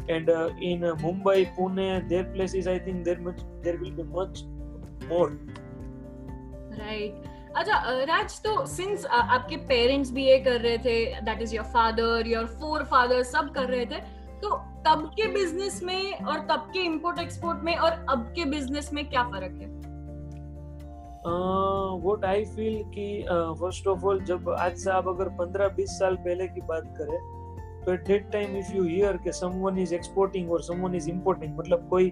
And 0.08 0.30
uh, 0.30 0.50
in 0.60 0.84
uh, 0.84 0.94
Mumbai 0.96 1.54
Pune 1.56 2.08
their 2.08 2.24
places 2.24 2.66
I 2.66 2.78
think 2.78 3.04
there 3.04 3.20
much 3.20 3.44
there 3.62 3.78
will 3.78 3.90
be 3.90 4.02
much 4.04 4.42
more. 5.08 5.30
Right. 6.78 7.30
अच्छा 7.56 7.76
राज 8.04 8.40
तो 8.42 8.64
since 8.66 9.04
आपके 9.06 9.56
parents 9.66 10.10
भी 10.12 10.24
ये 10.26 10.38
कर 10.44 10.60
रहे 10.60 10.78
थे 10.84 11.20
that 11.24 11.42
is 11.42 11.54
your 11.54 11.64
father 11.74 12.26
your 12.26 12.46
forefather 12.84 13.22
सब 13.22 13.52
कर 13.54 13.68
रहे 13.68 13.84
थे 13.86 14.00
तो 14.44 14.56
तब 14.86 15.04
के 15.16 15.26
बिज़नेस 15.32 15.82
में 15.82 16.24
और 16.24 16.38
तब 16.40 16.70
के 16.72 16.80
इंपोर्ट 16.84 17.18
एक्सपोर्ट 17.18 17.62
में 17.62 17.76
और 17.76 17.92
अब 18.10 18.24
के 18.36 18.44
बिज़नेस 18.44 18.92
में 18.92 19.08
क्या 19.10 19.22
फ़र्क 19.24 19.60
है? 19.60 19.68
व्हाट 22.02 22.24
आई 22.24 22.44
फील 22.44 22.82
कि 22.94 23.06
फ़र्स्ट 23.60 23.86
ऑफ़ 23.86 24.04
ऑल 24.04 24.20
जब 24.24 24.50
आज 24.50 24.76
से 24.76 24.90
आप 24.90 25.08
अगर 25.08 25.28
15-20 25.36 25.96
साल 25.98 26.16
पहले 26.16 26.48
की 26.48 26.60
बात 26.60 26.94
करें 26.98 27.18
तो 27.84 27.92
at 27.92 28.06
that 28.06 28.30
time 28.32 28.56
if 28.56 28.72
you 28.76 28.84
hear 28.84 29.16
कि 29.16 29.32
समवन 29.32 29.78
इज़ 29.78 29.94
एक्सपोर्टिंग 29.94 30.50
और 30.52 30.62
समवन 30.62 30.94
इज़ 30.94 31.10
इंपोर्टिंग 31.10 31.56
मतलब 31.58 31.88
कोई 31.90 32.10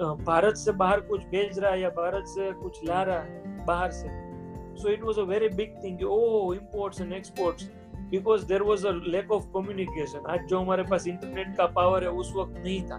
भारत 0.00 0.56
से 0.56 0.72
बाहर 0.72 1.00
कुछ 1.00 1.26
भेज 1.26 1.58
रहा 1.58 1.72
है 1.72 1.80
या 1.80 1.88
भारत 1.96 2.24
से 2.26 2.52
कुछ 2.52 2.84
ला 2.84 3.02
रहा 3.02 3.18
है 3.18 3.64
बाहर 3.66 3.90
से 3.90 4.08
so 4.76 4.88
it 4.88 5.04
was 5.04 5.18
a 5.18 5.22
very 5.22 5.48
big 5.56 5.74
thing 5.84 6.06
oh 6.08 6.54
imports 6.54 7.00
and 7.00 7.14
exports 7.14 7.66
because 8.14 8.46
there 8.46 8.64
was 8.64 8.84
a 8.84 8.92
lack 9.14 9.30
of 9.30 9.46
communication. 9.52 10.26
आज 10.28 10.46
जो 10.48 10.60
हमारे 10.60 10.82
पास 10.82 11.06
इंटरनेट 11.06 11.56
का 11.56 11.66
पावर 11.76 12.04
है 12.04 12.10
उस 12.22 12.32
वक्त 12.36 12.58
नहीं 12.58 12.80
था। 12.82 12.96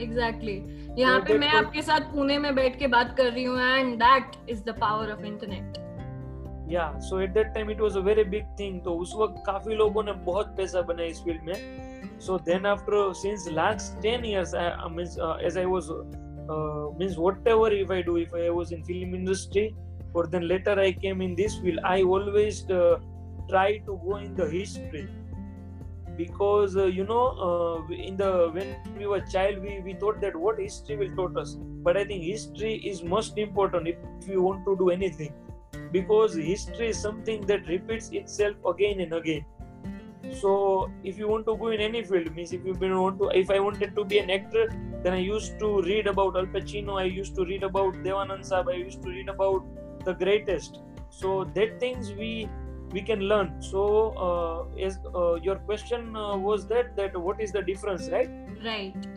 Exactly 0.00 0.52
exactly. 0.52 0.98
यहाँ 0.98 1.20
पे 1.20 1.38
मैं 1.38 1.48
आपके 1.48 1.82
साथ 1.82 2.00
पुणे 2.12 2.38
में 2.38 2.54
बैठ 2.54 2.78
के 2.78 2.86
बात 2.86 3.14
कर 3.16 3.32
रही 3.32 3.44
हूँ 3.44 3.60
and 3.60 3.94
that 3.98 4.36
is 4.50 4.62
the 4.64 4.74
power 4.80 5.12
of 5.12 5.24
internet 5.26 5.78
या 6.72 6.90
so 6.98 7.20
at 7.20 7.30
that 7.30 7.46
time 7.54 7.70
it 7.70 7.80
was 7.80 7.96
a 7.96 8.00
very 8.00 8.24
big 8.24 8.44
thing 8.60 8.80
तो 8.80 8.94
उस 8.98 9.14
वक्त 9.18 9.42
काफ़ी 9.46 9.74
लोगों 9.74 10.02
ने 10.02 10.12
बहुत 10.26 10.54
पैसा 10.56 10.82
बनाया 10.82 11.08
इस 11.08 11.22
फ़ील्ड 11.24 11.42
में। 11.42 12.18
So 12.20 12.38
then 12.50 12.66
after 12.66 13.12
since 13.12 13.48
last 13.52 14.00
10 14.06 14.24
years 14.24 14.54
I 14.54 14.94
means 14.96 15.16
as 15.46 15.58
I 15.58 15.64
was 15.64 15.88
means 17.00 17.16
whatever 17.18 17.74
if 17.74 17.92
I 17.92 18.02
do 18.02 18.16
if 18.18 18.36
I 18.36 18.48
was 18.48 18.72
in 18.72 18.82
film 18.82 19.14
industry 19.14 19.68
then 20.24 20.48
later 20.48 20.80
i 20.80 20.92
came 20.92 21.20
in 21.20 21.34
this 21.34 21.58
field 21.58 21.78
i 21.84 22.02
always 22.02 22.64
uh, 22.70 22.96
try 23.48 23.78
to 23.78 24.00
go 24.04 24.16
in 24.16 24.34
the 24.34 24.48
history. 24.48 25.08
Because 26.16 26.76
uh, 26.76 26.84
you 26.86 27.04
know 27.04 27.24
uh, 27.46 27.92
in 27.92 28.16
the 28.16 28.50
when 28.52 28.76
we 28.98 29.06
were 29.06 29.20
child 29.20 29.58
we, 29.62 29.80
we 29.80 29.94
thought 29.94 30.20
that 30.20 30.34
what 30.34 30.58
history 30.58 30.96
will 30.96 31.14
taught 31.16 31.36
us. 31.36 31.56
But 31.88 31.96
i 31.96 32.04
think 32.04 32.24
history 32.24 32.74
is 32.92 33.02
most 33.02 33.36
important 33.38 33.88
if, 33.88 34.28
you 34.28 34.42
want 34.42 34.64
to 34.64 34.76
do 34.76 34.90
anything. 34.90 35.34
Because 35.92 36.34
history 36.34 36.88
is 36.88 36.98
something 36.98 37.42
that 37.46 37.68
repeats 37.68 38.08
itself 38.10 38.56
again 38.66 39.00
and 39.00 39.12
again. 39.12 39.44
So 40.40 40.90
if 41.04 41.18
you 41.18 41.28
want 41.28 41.46
to 41.46 41.56
go 41.56 41.68
in 41.68 41.80
any 41.80 42.02
field 42.02 42.34
means 42.34 42.52
if 42.52 42.64
you 42.64 42.74
want 42.80 43.18
to 43.20 43.28
if 43.38 43.50
i 43.50 43.60
wanted 43.60 43.94
to 43.94 44.04
be 44.04 44.18
an 44.18 44.30
actor 44.30 44.66
then 45.02 45.12
i 45.12 45.18
used 45.18 45.58
to 45.60 45.82
read 45.82 46.08
about 46.08 46.36
al 46.36 46.46
pacino 46.54 46.98
i 47.00 47.04
used 47.04 47.36
to 47.36 47.44
read 47.50 47.62
about 47.62 47.98
devanand 48.06 48.48
saab 48.48 48.72
i 48.72 48.78
used 48.78 49.02
to 49.02 49.10
read 49.10 49.28
about 49.28 49.62
the 50.06 50.14
greatest. 50.14 50.80
So 51.10 51.44
that 51.54 51.78
things 51.80 52.12
we 52.12 52.48
we 52.92 53.02
can 53.02 53.20
learn. 53.20 53.60
So 53.60 53.82
uh, 54.26 54.80
as 54.80 54.98
uh, 55.14 55.34
your 55.34 55.56
question 55.56 56.16
uh, 56.16 56.36
was 56.36 56.66
that 56.68 56.96
that 56.96 57.16
what 57.16 57.40
is 57.40 57.52
the 57.52 57.62
difference 57.62 58.08
right? 58.10 58.30
Right. 58.64 59.08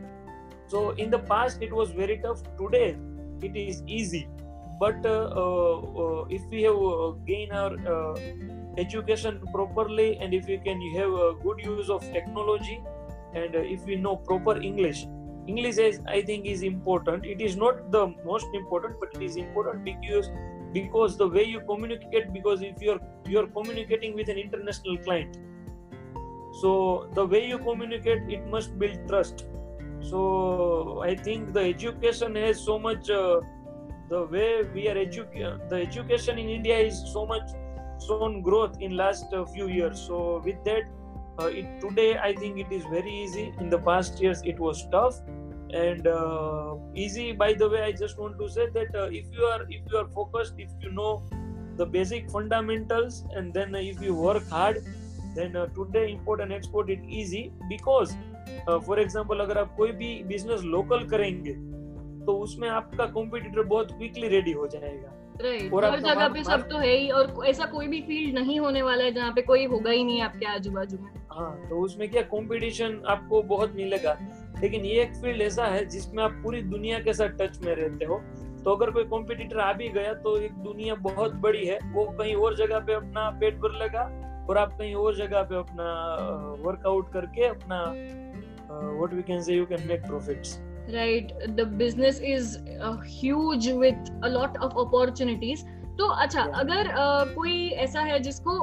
So 0.67 0.91
in 0.91 1.09
the 1.09 1.19
past 1.19 1.61
it 1.61 1.73
was 1.73 1.91
very 1.91 2.17
tough. 2.17 2.43
Today 2.57 2.95
it 3.41 3.55
is 3.55 3.83
easy. 3.87 4.27
But 4.79 5.05
uh, 5.05 5.29
uh, 5.35 5.79
uh, 6.03 6.25
if 6.29 6.41
we 6.49 6.63
have 6.63 7.25
gained 7.25 7.51
our 7.51 8.15
education 8.77 9.41
properly 9.53 10.17
and 10.17 10.33
if 10.33 10.47
we 10.47 10.57
can 10.57 10.81
have 10.95 11.11
a 11.11 11.33
good 11.43 11.59
use 11.63 11.89
of 11.89 12.01
technology 12.13 12.81
and 13.33 13.55
if 13.55 13.83
we 13.85 13.95
know 13.95 14.15
proper 14.15 14.55
english 14.61 15.05
english 15.47 15.77
is 15.77 15.99
i 16.07 16.21
think 16.21 16.45
is 16.45 16.63
important. 16.63 17.25
It 17.25 17.41
is 17.41 17.57
not 17.57 17.91
the 17.91 18.07
most 18.25 18.47
important 18.53 18.99
but 18.99 19.15
it 19.15 19.21
is 19.21 19.35
important 19.35 19.83
because 19.83 20.29
because 20.73 21.17
the 21.17 21.27
way 21.27 21.43
you 21.43 21.61
communicate 21.61 22.31
because 22.33 22.61
if 22.61 22.81
you're 22.81 22.99
you're 23.27 23.47
communicating 23.47 24.15
with 24.15 24.29
an 24.29 24.37
international 24.37 24.97
client 24.97 25.37
so 26.61 27.09
the 27.13 27.25
way 27.25 27.45
you 27.47 27.57
communicate 27.59 28.29
it 28.29 28.45
must 28.47 28.77
build 28.79 29.07
trust 29.07 29.47
so 30.01 31.01
i 31.03 31.15
think 31.15 31.53
the 31.53 31.61
education 31.61 32.35
has 32.35 32.59
so 32.59 32.77
much 32.79 33.09
uh, 33.09 33.39
the 34.09 34.23
way 34.25 34.63
we 34.73 34.89
are 34.89 34.97
educated, 34.97 35.69
the 35.69 35.75
education 35.75 36.39
in 36.39 36.49
India 36.49 36.77
is 36.77 37.01
so 37.13 37.25
much 37.25 37.51
shown 38.05 38.41
growth 38.41 38.81
in 38.81 38.97
last 38.97 39.31
uh, 39.33 39.45
few 39.45 39.67
years. 39.67 40.01
So 40.01 40.41
with 40.43 40.63
that, 40.63 40.83
uh, 41.39 41.45
it, 41.45 41.79
today 41.79 42.17
I 42.17 42.33
think 42.33 42.57
it 42.57 42.71
is 42.71 42.83
very 42.85 43.13
easy. 43.13 43.53
In 43.59 43.69
the 43.69 43.77
past 43.77 44.19
years, 44.19 44.41
it 44.43 44.59
was 44.59 44.87
tough 44.91 45.21
and 45.73 46.07
uh, 46.07 46.75
easy. 46.95 47.31
By 47.31 47.53
the 47.53 47.69
way, 47.69 47.83
I 47.83 47.91
just 47.91 48.17
want 48.17 48.39
to 48.39 48.49
say 48.49 48.67
that 48.73 48.95
uh, 48.95 49.09
if 49.11 49.25
you 49.31 49.43
are 49.43 49.65
if 49.69 49.81
you 49.91 49.97
are 49.97 50.07
focused, 50.09 50.55
if 50.57 50.69
you 50.81 50.91
know 50.91 51.23
the 51.77 51.85
basic 51.85 52.29
fundamentals, 52.29 53.23
and 53.35 53.53
then 53.53 53.75
if 53.75 54.01
you 54.01 54.15
work 54.15 54.47
hard, 54.49 54.83
then 55.35 55.55
uh, 55.55 55.67
today 55.67 56.11
import 56.11 56.41
and 56.41 56.51
export 56.51 56.89
it 56.89 56.99
easy 57.07 57.51
because 57.69 58.15
for 58.67 58.99
example 58.99 59.39
अगर 59.39 59.57
आप 59.57 59.73
कोई 59.77 59.91
भी 59.91 60.11
business 60.27 60.61
local 60.63 61.07
करेंगे 61.09 61.53
तो 62.25 62.37
उसमें 62.43 62.67
आपका 62.69 63.05
competitor 63.11 63.63
बहुत 63.63 63.91
quickly 63.91 64.27
ready 64.27 64.51
हो 64.51 64.67
जाएगा 64.67 65.11
right. 65.43 65.83
हर 65.83 65.99
जगह 65.99 66.27
पे 66.33 66.43
सब 66.43 66.67
तो 66.69 66.77
है 66.77 66.95
ही 66.97 67.09
और 67.09 67.33
ऐसा 67.47 67.65
कोई 67.65 67.87
भी 67.87 68.01
फ़ील्ड 68.01 68.33
नहीं 68.39 68.59
होने 68.59 68.81
वाला 68.81 69.03
है 69.03 69.11
जहाँ 69.13 69.31
पे 69.33 69.41
कोई 69.41 69.65
होगा 69.65 69.91
ही 69.91 70.03
नहीं 70.03 70.21
आपके 70.21 70.45
आजू 70.45 70.71
बाजू 70.71 70.97
में 70.97 71.11
हाँ 71.31 71.69
तो 71.69 71.79
उसमें 71.81 72.09
क्या 72.11 72.21
कंपटीशन 72.35 73.01
आपको 73.09 73.41
बहुत 73.53 73.75
मिलेगा 73.75 74.17
लेकिन 74.61 74.85
ये 74.85 75.01
एक 75.01 75.15
फ़ील्ड 75.15 75.41
ऐसा 75.41 75.65
है 75.65 75.85
जिसमें 75.85 76.23
आप 76.23 76.31
पूरी 76.43 76.61
दुनिया 76.61 76.99
के 76.99 77.13
साथ 77.13 77.37
टच 77.41 77.59
में 77.65 77.75
रहते 77.75 78.05
हो। 78.05 78.21
तो 78.63 78.71
अगर 78.71 78.91
कोई 78.91 79.03
कॉम्पिटिटर 79.03 79.59
आ 79.59 79.73
भी 79.73 79.87
गया 79.89 80.13
तो 80.13 80.37
एक 80.37 80.53
दुनिया 80.53 80.95
बहुत 80.95 81.33
बड़ी 81.33 81.65
है। 81.65 81.77
वो 81.93 82.03
कहीं 82.05 82.35
और 82.35 82.55
जगह 82.55 82.79
पे 82.79 82.93
अपना 82.93 83.29
पेट 83.29 83.55
भर 83.55 83.77
लेगा 83.79 84.01
और 84.49 84.57
आप 84.57 84.77
कहीं 84.77 84.95
और 84.95 85.15
जगह 85.15 85.41
पे 85.41 85.55
अपना 85.55 85.85
वर्कआउट 86.65 87.11
करके 87.13 87.45
अपना 87.47 87.83
what 88.71 89.13
we 89.13 89.21
can 89.21 89.41
say 89.41 89.55
you 89.55 89.65
can 89.65 89.87
make 89.87 90.01
profits 90.01 90.59
right 90.89 91.33
the 91.49 91.67
business 91.77 92.21
is 92.21 92.57
huge 93.21 93.71
with 93.71 94.11
a 94.25 94.31
lot 94.35 94.57
of 94.67 94.77
opportunities 94.85 95.65
तो 95.97 96.07
अच्छा 96.07 96.45
yeah. 96.45 96.59
अगर 96.59 96.87
uh, 96.87 97.35
कोई 97.35 97.67
ऐसा 97.69 98.01
है 98.01 98.19
जिसको 98.19 98.59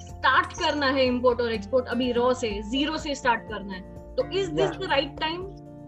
स्टार्ट 0.00 0.52
करना 0.52 0.86
है 0.86 1.04
इंपोर्ट 1.04 1.40
और 1.40 1.52
एक्सपोर्ट 1.52 1.86
अभी 1.86 2.12
रॉ 2.12 2.32
से 2.34 2.62
ज़ीरो 2.62 2.96
से 2.98 3.14
स्टार्ट 3.14 3.42
करना 3.42 3.74
है 3.74 3.95
तो 4.16 4.28
is 4.30 4.50
this 4.50 4.70
the 4.70 4.90
right 4.90 5.20
time 5.20 5.42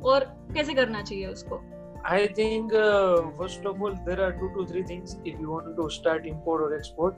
और 0.04 0.24
कैसे 0.54 0.74
करना 0.74 1.02
चाहिए 1.02 1.26
उसको? 1.26 1.60
I 2.06 2.26
think 2.28 2.72
first 3.38 3.66
of 3.66 3.82
all 3.82 3.94
there 3.94 4.20
are 4.20 4.30
two 4.30 4.48
two 4.48 4.64
three 4.64 4.82
things 4.82 5.18
if 5.26 5.40
you 5.42 5.48
want 5.48 5.76
to 5.76 5.88
start 5.88 6.26
import 6.26 6.62
और 6.62 6.74
export 6.74 7.14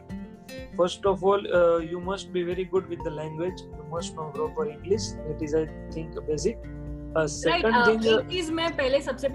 first 0.76 1.06
of 1.06 1.24
all 1.24 1.46
you 1.92 2.00
must 2.00 2.28
be 2.28 2.42
very 2.42 2.64
good 2.64 2.88
with 2.88 3.00
the 3.04 3.08
language 3.08 3.62
you 3.62 3.96
must 3.96 4.14
know 4.16 4.30
proper 4.30 4.68
English 4.68 5.12
that 5.12 5.42
is 5.42 5.56
I 5.56 5.66
think 5.96 6.18
basic 6.18 6.62
मैं 8.50 8.76
पहले 8.76 9.00
सबसे 9.00 9.28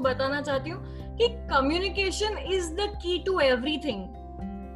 बताना 0.00 0.40
चाहती 0.40 0.70
हूँ 0.70 0.84
communication 1.22 2.38
is 2.52 2.72
the 2.72 2.92
key 3.02 3.22
to 3.26 3.40
everything 3.40 4.06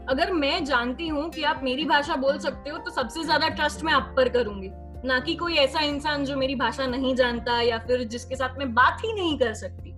अगर 0.08 0.32
मैं 0.32 0.64
जानती 0.64 1.08
हूँ 1.08 1.28
कि 1.30 1.42
आप 1.44 1.60
मेरी 1.64 1.84
भाषा 1.84 2.14
बोल 2.16 2.38
सकते 2.38 2.70
हो 2.70 2.78
तो 2.78 2.90
सबसे 2.90 3.24
ज़्यादा 3.24 3.48
ट्रस्ट 3.50 3.82
मैं 3.84 3.92
आप 3.92 4.12
पर 4.16 4.28
करूँगी। 4.28 4.70
ना 5.04 5.18
कि 5.20 5.34
कोई 5.34 5.54
ऐसा 5.56 5.80
इंसान 5.80 6.24
जो 6.24 6.36
मेरी 6.36 6.54
भाषा 6.56 6.86
नहीं 6.86 7.14
जानता 7.14 7.60
या 7.62 7.78
फिर 7.78 8.04
जिसके 8.06 8.36
साथ 8.36 8.58
मैं 8.58 8.72
बात 8.74 9.04
ही 9.04 9.12
नहीं 9.12 9.38
कर 9.38 9.52
सकती। 9.54 9.94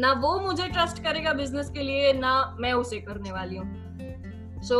ना 0.00 0.12
वो 0.22 0.38
मुझे 0.40 0.66
ट्रस्ट 0.68 1.02
करेगा 1.02 1.32
बिज़नेस 1.32 1.70
के 1.70 1.82
लिए 1.82 2.12
ना 2.12 2.32
मैं 2.60 2.72
उसे 2.74 2.98
करने 3.00 3.32
वाली 3.32 3.56
हूँ। 3.56 4.62
So 4.62 4.78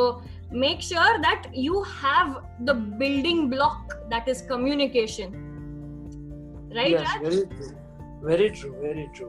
make 0.54 0.80
sure 0.82 1.18
that 1.18 1.46
you 1.56 1.80
have 1.94 2.34
the 2.62 2.76
building 2.98 3.48
block 3.50 3.92
that 4.10 4.28
is 4.28 4.42
communication 4.48 5.40
right 6.76 6.94
very 8.24 8.48
true 8.50 8.70
very 8.72 9.06
true 9.16 9.28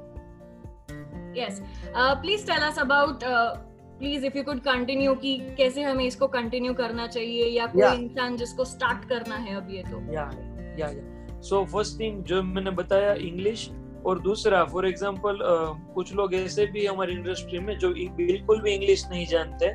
yes 1.38 1.62
please 1.94 2.46
tell 2.48 2.64
us 2.64 2.80
about 2.80 3.24
please 4.00 4.26
if 4.26 4.38
you 4.38 4.44
could 4.44 4.60
continue 4.60 5.14
कि 5.16 5.38
कैसे 5.58 5.84
हमें 5.84 6.04
इसको 6.06 6.28
कंटिन्यू 6.28 6.74
करना 6.74 7.08
चाहिए 7.08 7.46
या 7.46 7.66
कोई 7.68 7.82
yeah. 7.82 8.00
इंसान 8.00 8.38
जिसको 8.38 8.66
स्टार्ट 8.66 9.08
करना 9.10 9.36
है 9.36 9.56
अब 9.56 9.72
ये 9.72 9.84
तो। 9.84 10.02
या 10.14 10.30
या 10.80 10.88
या 10.88 11.42
सो 11.42 11.64
फ़र्स्ट 11.66 12.00
थिंग 12.00 12.24
जो 12.24 12.42
मैंने 12.44 12.72
बताया 12.82 13.14
इंग्लिश 13.30 13.70
और 14.06 14.20
दूसरा 14.22 14.64
फॉर 14.66 14.88
एग्जांपल 14.88 15.40
uh, 15.52 15.94
कुछ 15.94 16.14
लोग 16.16 16.34
ऐसे 16.36 16.66
भी 16.66 16.86
हमारी 16.86 17.14
इंडस्ट्री 17.14 17.60
में 17.60 17.78
जो 17.80 17.90
बिल्कुल 18.18 18.62
भी 18.62 18.74
इंग्लिश 18.74 19.08
नहीं 19.10 19.26
जानते 19.28 19.74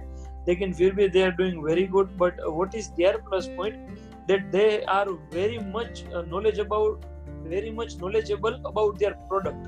लेकिन 0.49 0.73
फिर 0.73 0.95
भी 0.95 1.09
they 1.09 1.23
are 1.23 1.31
doing 1.41 1.65
very 1.65 1.87
good 1.97 2.17
but 2.19 2.41
what 2.49 2.75
is 2.75 2.91
there 2.97 3.17
plus 3.29 3.49
point 3.57 3.99
that 4.31 4.53
they 4.53 4.85
are 4.85 5.07
very 5.33 5.59
much 5.59 6.05
uh, 6.15 6.23
knowledge 6.23 6.59
about 6.59 7.07
very 7.45 7.71
much 7.71 7.97
knowledgeable 7.97 8.57
about 8.65 8.99
their 8.99 9.15
product. 9.29 9.67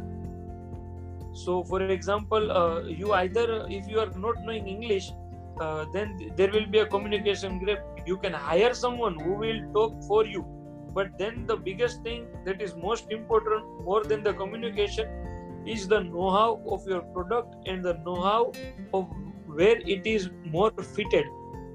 So 1.33 1.65
for 1.65 1.83
example 1.83 2.53
uh, 2.53 2.83
you 2.83 3.13
either 3.13 3.67
if 3.69 3.87
you 3.89 3.99
are 3.99 4.11
not 4.17 4.35
knowing 4.45 4.67
english 4.67 5.13
uh, 5.61 5.85
then 5.93 6.33
there 6.37 6.51
will 6.51 6.67
be 6.67 6.79
a 6.79 6.87
communication 6.87 7.65
gap. 7.65 7.81
You 8.07 8.17
can 8.17 8.33
hire 8.33 8.75
someone 8.75 9.19
who 9.19 9.35
will 9.35 9.61
talk 9.73 10.03
for 10.05 10.25
you. 10.25 10.45
But 10.95 11.19
then 11.19 11.47
the 11.47 11.57
biggest 11.57 12.03
thing 12.03 12.27
that 12.45 12.61
is 12.61 12.75
most 12.77 13.11
important 13.11 13.65
more 13.85 14.05
than 14.05 14.23
the 14.23 14.33
communication 14.33 15.07
is 15.67 15.89
the 15.89 16.01
know-how 16.01 16.61
of 16.69 16.87
your 16.87 17.03
product 17.03 17.55
and 17.67 17.85
the 17.85 17.95
know-how 18.05 18.53
of 18.93 19.09
where 19.47 19.79
it 19.79 20.07
is 20.07 20.31
more 20.45 20.71
fitted. 20.71 21.25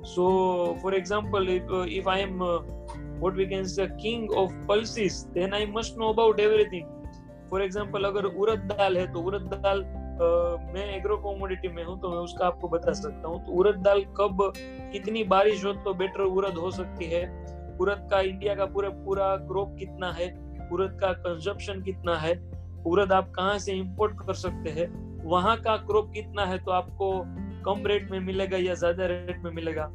So 0.03 0.77
for 0.81 0.93
example 0.93 1.49
if, 1.49 1.63
uh, 1.69 1.85
if 1.87 2.07
i 2.07 2.19
am 2.19 2.41
uh, 2.41 2.59
what 3.19 3.35
we 3.35 3.47
can 3.47 3.67
say 3.67 3.89
king 3.99 4.29
of 4.35 4.53
pulses 4.67 5.27
then 5.33 5.53
i 5.53 5.65
must 5.65 5.97
know 5.97 6.09
about 6.09 6.39
everything 6.39 6.87
for 7.49 7.61
example 7.61 8.03
अगर 8.03 8.25
उड़द 8.25 8.59
दाल 8.71 8.97
है 8.97 9.11
तो 9.13 9.21
उड़द 9.21 9.41
दाल 9.53 9.81
uh, 9.81 10.73
मैं 10.73 10.85
agro 10.95 11.17
commodity 11.17 11.67
में 11.67 11.83
हूँ 11.83 11.99
तो 12.01 12.09
मैं 12.09 12.17
उसका 12.17 12.45
आपको 12.47 12.67
बता 12.67 12.93
सकता 12.93 13.27
हूँ। 13.27 13.45
तो 13.45 13.51
उड़द 13.51 13.81
दाल 13.81 14.01
कब 14.17 14.51
कितनी 14.91 15.23
बारिश 15.25 15.65
हो 15.65 15.73
तो 15.83 15.93
बेटर 15.93 16.21
उड़द 16.21 16.57
हो 16.57 16.71
सकती 16.71 17.05
है। 17.05 17.23
उड़द 17.79 18.07
का 18.11 18.19
इंडिया 18.21 18.55
का 18.55 18.65
पूरा 18.65 18.89
पूरा 19.05 19.35
क्रॉप 19.37 19.75
कितना 19.79 20.11
है? 20.11 20.27
उड़द 20.71 20.97
का 21.01 21.11
कंजप्शन 21.15 21.81
कितना 21.81 22.15
है? 22.15 22.33
उड़द 22.85 23.11
आप 23.11 23.31
कहाँ 23.31 23.57
से 23.57 23.73
इंपोर्ट 23.73 24.17
कर 24.19 24.33
सकते 24.33 24.69
हैं? 24.69 24.87
वहाँ 25.25 25.55
का 25.57 25.75
क्रॉप 25.77 26.11
कितना 26.13 26.45
है 26.45 26.57
तो 26.57 26.71
आपको 26.71 27.11
कम 27.65 27.85
रेट 27.87 28.11
में 28.11 28.19
मिलेगा 28.19 28.57
या 28.57 28.73
ज़्यादा 28.73 29.05
रेट 29.05 29.43
में 29.43 29.51
मिलेगा? 29.51 29.89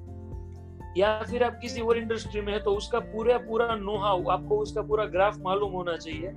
या 0.97 1.11
फिर 1.23 1.42
आप 1.44 1.59
किसी 1.62 1.80
और 1.80 1.99
इंडस्ट्री 1.99 2.40
में 2.40 2.52
है 2.52 2.59
तो 2.62 2.71
उसका 2.71 2.99
पूरा 3.00 3.37
पूरा 3.38 3.75
नो 3.75 3.97
हाउ 3.99 4.28
आपको 4.28 4.59
उसका 4.59 4.82
पूरा 4.82 5.04
ग्राफ 5.04 5.38
मालूम 5.40 5.73
होना 5.73 5.97
चाहिए। 5.97 6.32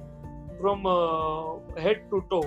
फ्रॉम 0.58 0.88
हेड 1.80 2.10
टू 2.10 2.20
टो 2.32 2.42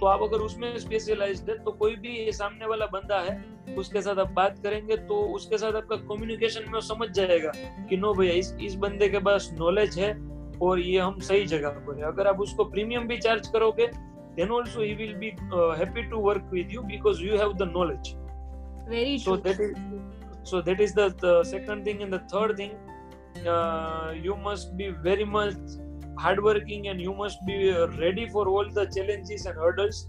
तो 0.00 0.06
आप 0.06 0.22
अगर 0.22 0.36
उसमें 0.36 0.76
स्पेशलाइज्ड 0.78 1.50
है 1.50 1.56
तो 1.58 1.70
कोई 1.70 1.96
भी 1.96 2.32
सामने 2.32 2.66
वाला 2.66 2.86
बंदा 2.86 3.18
है 3.20 3.34
उसके 3.78 4.02
साथ 4.02 4.18
आप 4.18 4.30
बात 4.32 4.58
करेंगे 4.58 4.96
तो 4.96 5.14
उसके 5.34 5.58
साथ 5.58 5.72
आपका 5.72 5.96
कम्युनिकेशन 5.96 6.70
में 6.72 6.80
समझ 6.80 7.08
जाएगा 7.10 7.52
कि 7.88 7.96
नो 7.96 8.12
भैया 8.14 8.34
इस 8.34 8.54
इस 8.60 8.74
बंदे 8.74 9.08
के 9.08 9.18
पास 9.18 9.50
नॉलेज 9.58 9.98
है 9.98 10.12
और 10.62 10.80
ये 10.80 10.98
हम 10.98 11.18
सही 11.18 11.46
जगह 11.46 11.68
पर 11.68 11.96
है। 11.96 12.02
अगर 12.02 12.26
आप 12.26 12.40
उसको 12.40 12.64
प्रीमियम 12.64 13.06
भी 13.08 13.16
चार्ज 13.18 13.48
करोगे 13.48 13.86
then 14.36 14.50
also 14.50 14.82
he 14.82 14.94
will 14.94 15.14
be 15.14 15.26
happy 15.80 16.02
to 16.02 16.20
work 16.20 16.50
with 16.52 16.72
you 16.72 16.82
because 16.82 17.22
you 17.22 17.36
have 17.36 17.52
the 17.52 17.70
knowledge 17.76 18.14
very 18.90 19.18
so 19.18 19.36
that 19.36 19.60
is 19.60 19.74
so 20.50 20.62
that 20.62 20.80
is 20.80 20.94
the 21.00 21.42
second 21.46 21.86
thing 21.86 22.02
and 22.02 22.14
the 22.14 22.20
third 22.34 22.58
thing 22.58 24.26
you 24.26 24.36
must 24.48 24.74
be 24.74 24.88
very 25.02 25.24
much 25.24 25.54
hardworking 26.22 26.88
and 26.88 27.00
you 27.00 27.14
must 27.14 27.44
be 27.46 27.58
uh, 27.70 27.86
ready 27.98 28.28
for 28.28 28.48
all 28.48 28.70
the 28.78 28.86
challenges 28.96 29.46
and 29.46 29.56
hurdles 29.56 30.00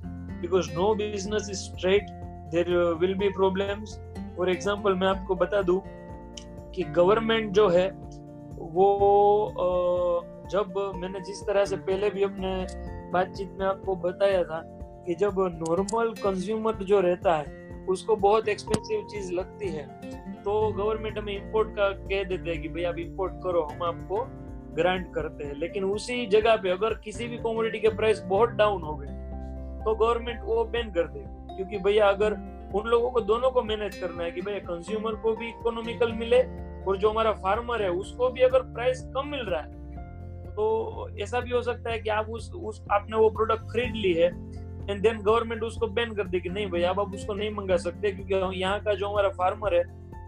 because 0.42 0.70
no 0.74 0.94
business 0.96 1.50
is 1.50 1.64
straight 1.70 2.12
there 2.52 2.72
uh, 2.82 2.96
will 2.96 3.16
be 3.24 3.30
problems 3.40 3.98
for 4.36 4.50
example 4.56 4.96
मैं 5.04 5.08
आपको 5.08 5.36
बता 5.44 5.62
दूँ 5.70 5.82
कि 6.76 6.84
government 7.00 7.52
जो 7.54 7.68
है 7.70 7.88
वो 8.76 8.90
uh, 9.66 10.50
जब 10.52 10.74
मैंने 10.96 11.20
जिस 11.26 11.42
तरह 11.48 11.66
से 11.66 11.76
पहले 11.88 12.10
भी 12.10 12.24
अपने 12.24 12.50
बातचीत 13.12 13.52
में 13.60 13.66
आपको 13.66 13.96
बताया 14.06 14.44
था 14.44 14.62
कि 15.06 15.16
जब 15.22 15.40
नॉर्मल 15.62 16.14
कंज्यूमर 16.24 16.84
जो 16.92 17.00
रहता 17.00 17.36
है 17.38 17.60
उसको 17.90 18.16
बहुत 18.26 18.48
एक्सपेंसिव 18.50 19.08
चीज़ 19.12 19.32
लगती 19.34 19.68
है 19.72 19.86
तो 20.44 20.52
गवर्नमेंट 20.74 21.18
हमें 21.18 21.34
इंपोर्ट 21.34 21.70
का 21.76 21.90
कह 21.92 22.24
देते 22.24 22.50
हैं 22.50 22.62
कि 22.62 22.70
भाई 22.70 22.84
आप 22.92 22.98
इंपोर्ट 23.00 23.34
करो 23.44 23.62
हम 23.72 23.84
आपको 23.84 24.26
ग्रांट 24.74 25.14
करते 25.14 25.44
हैं। 25.44 25.56
लेकिन 25.56 25.84
उसी 25.84 26.26
जगह 26.26 26.56
पे 26.56 26.70
अगर 26.70 26.94
किसी 26.94 27.28
भी 27.28 27.38
कॉमोडिटी 27.38 27.80
के 27.80 27.90
प्राइस 27.90 28.22
बहुत 28.22 28.50
डाउन 28.50 28.82
हो 28.82 28.96
गए 28.96 29.08
तो 29.86 29.96
गवर्नमेंट 29.96 30.42
वो 30.44 30.64
बैन 30.66 30.92
कर 30.92 31.08
देगी। 31.08 31.56
क्योंकि 31.56 31.78
भैया, 31.78 32.08
अगर 32.10 32.34
उन 32.76 32.88
लोगों 32.88 33.12
को, 33.12 33.22
दोनों 33.22 33.52
को 33.52 33.62
मैनेज 33.62 33.96
करना 33.96 34.24
है 34.24 34.32
कि 34.32 34.42
भैया 34.42 34.60
कंज्यूमर 34.60 35.16
को 35.16 35.36
भी 35.36 35.48
इकोनॉमिकल 35.48 36.12
मिले 36.12 36.42
और 36.84 36.98
जो 36.98 37.10
हमारा 37.10 37.32
फार्मर 37.32 37.82
है, 37.82 37.90
उसको 37.90 38.30
भी 38.30 38.42
अगर 38.42 38.62
प्राइस 38.62 39.02
कम 39.16 39.28
मिल 39.28 39.40
रहा 39.40 39.62
है 39.62 39.82
तो 40.52 41.10
ऐसा 41.22 41.40
भी 41.40 41.52
हो 41.52 41.62
सकता 41.62 41.92
है 41.92 42.00
कि 42.00 42.10
आप 42.10 42.30
उस 42.30 42.52
उस, 42.54 42.86
आपने 42.92 43.18
वो 43.18 43.30
प्रोडक्ट 43.30 43.62
खरीद 43.62 43.96
ली 43.96 44.14
है 44.14 44.28
एंड 44.90 45.02
देन 45.02 45.18
गवर्नमेंट 45.18 45.64
उसको 45.64 45.88
बैन 45.88 46.14
कर 46.14 46.28
दे 46.28 46.40
कि 46.40 46.50
नहीं 46.50 46.68
भैया 46.68 46.90
आप 46.90 47.00
उसको 47.00 47.34
नहीं 47.34 47.52
मंगा 47.52 47.78
सकते 47.78 48.12
क्योंकि 48.12 48.60
यहाँ 48.60 48.80
का 48.80 48.94
जो 48.94 49.08
हमारा 49.08 49.30
फार्मर 49.30 49.76
है, 49.76 49.84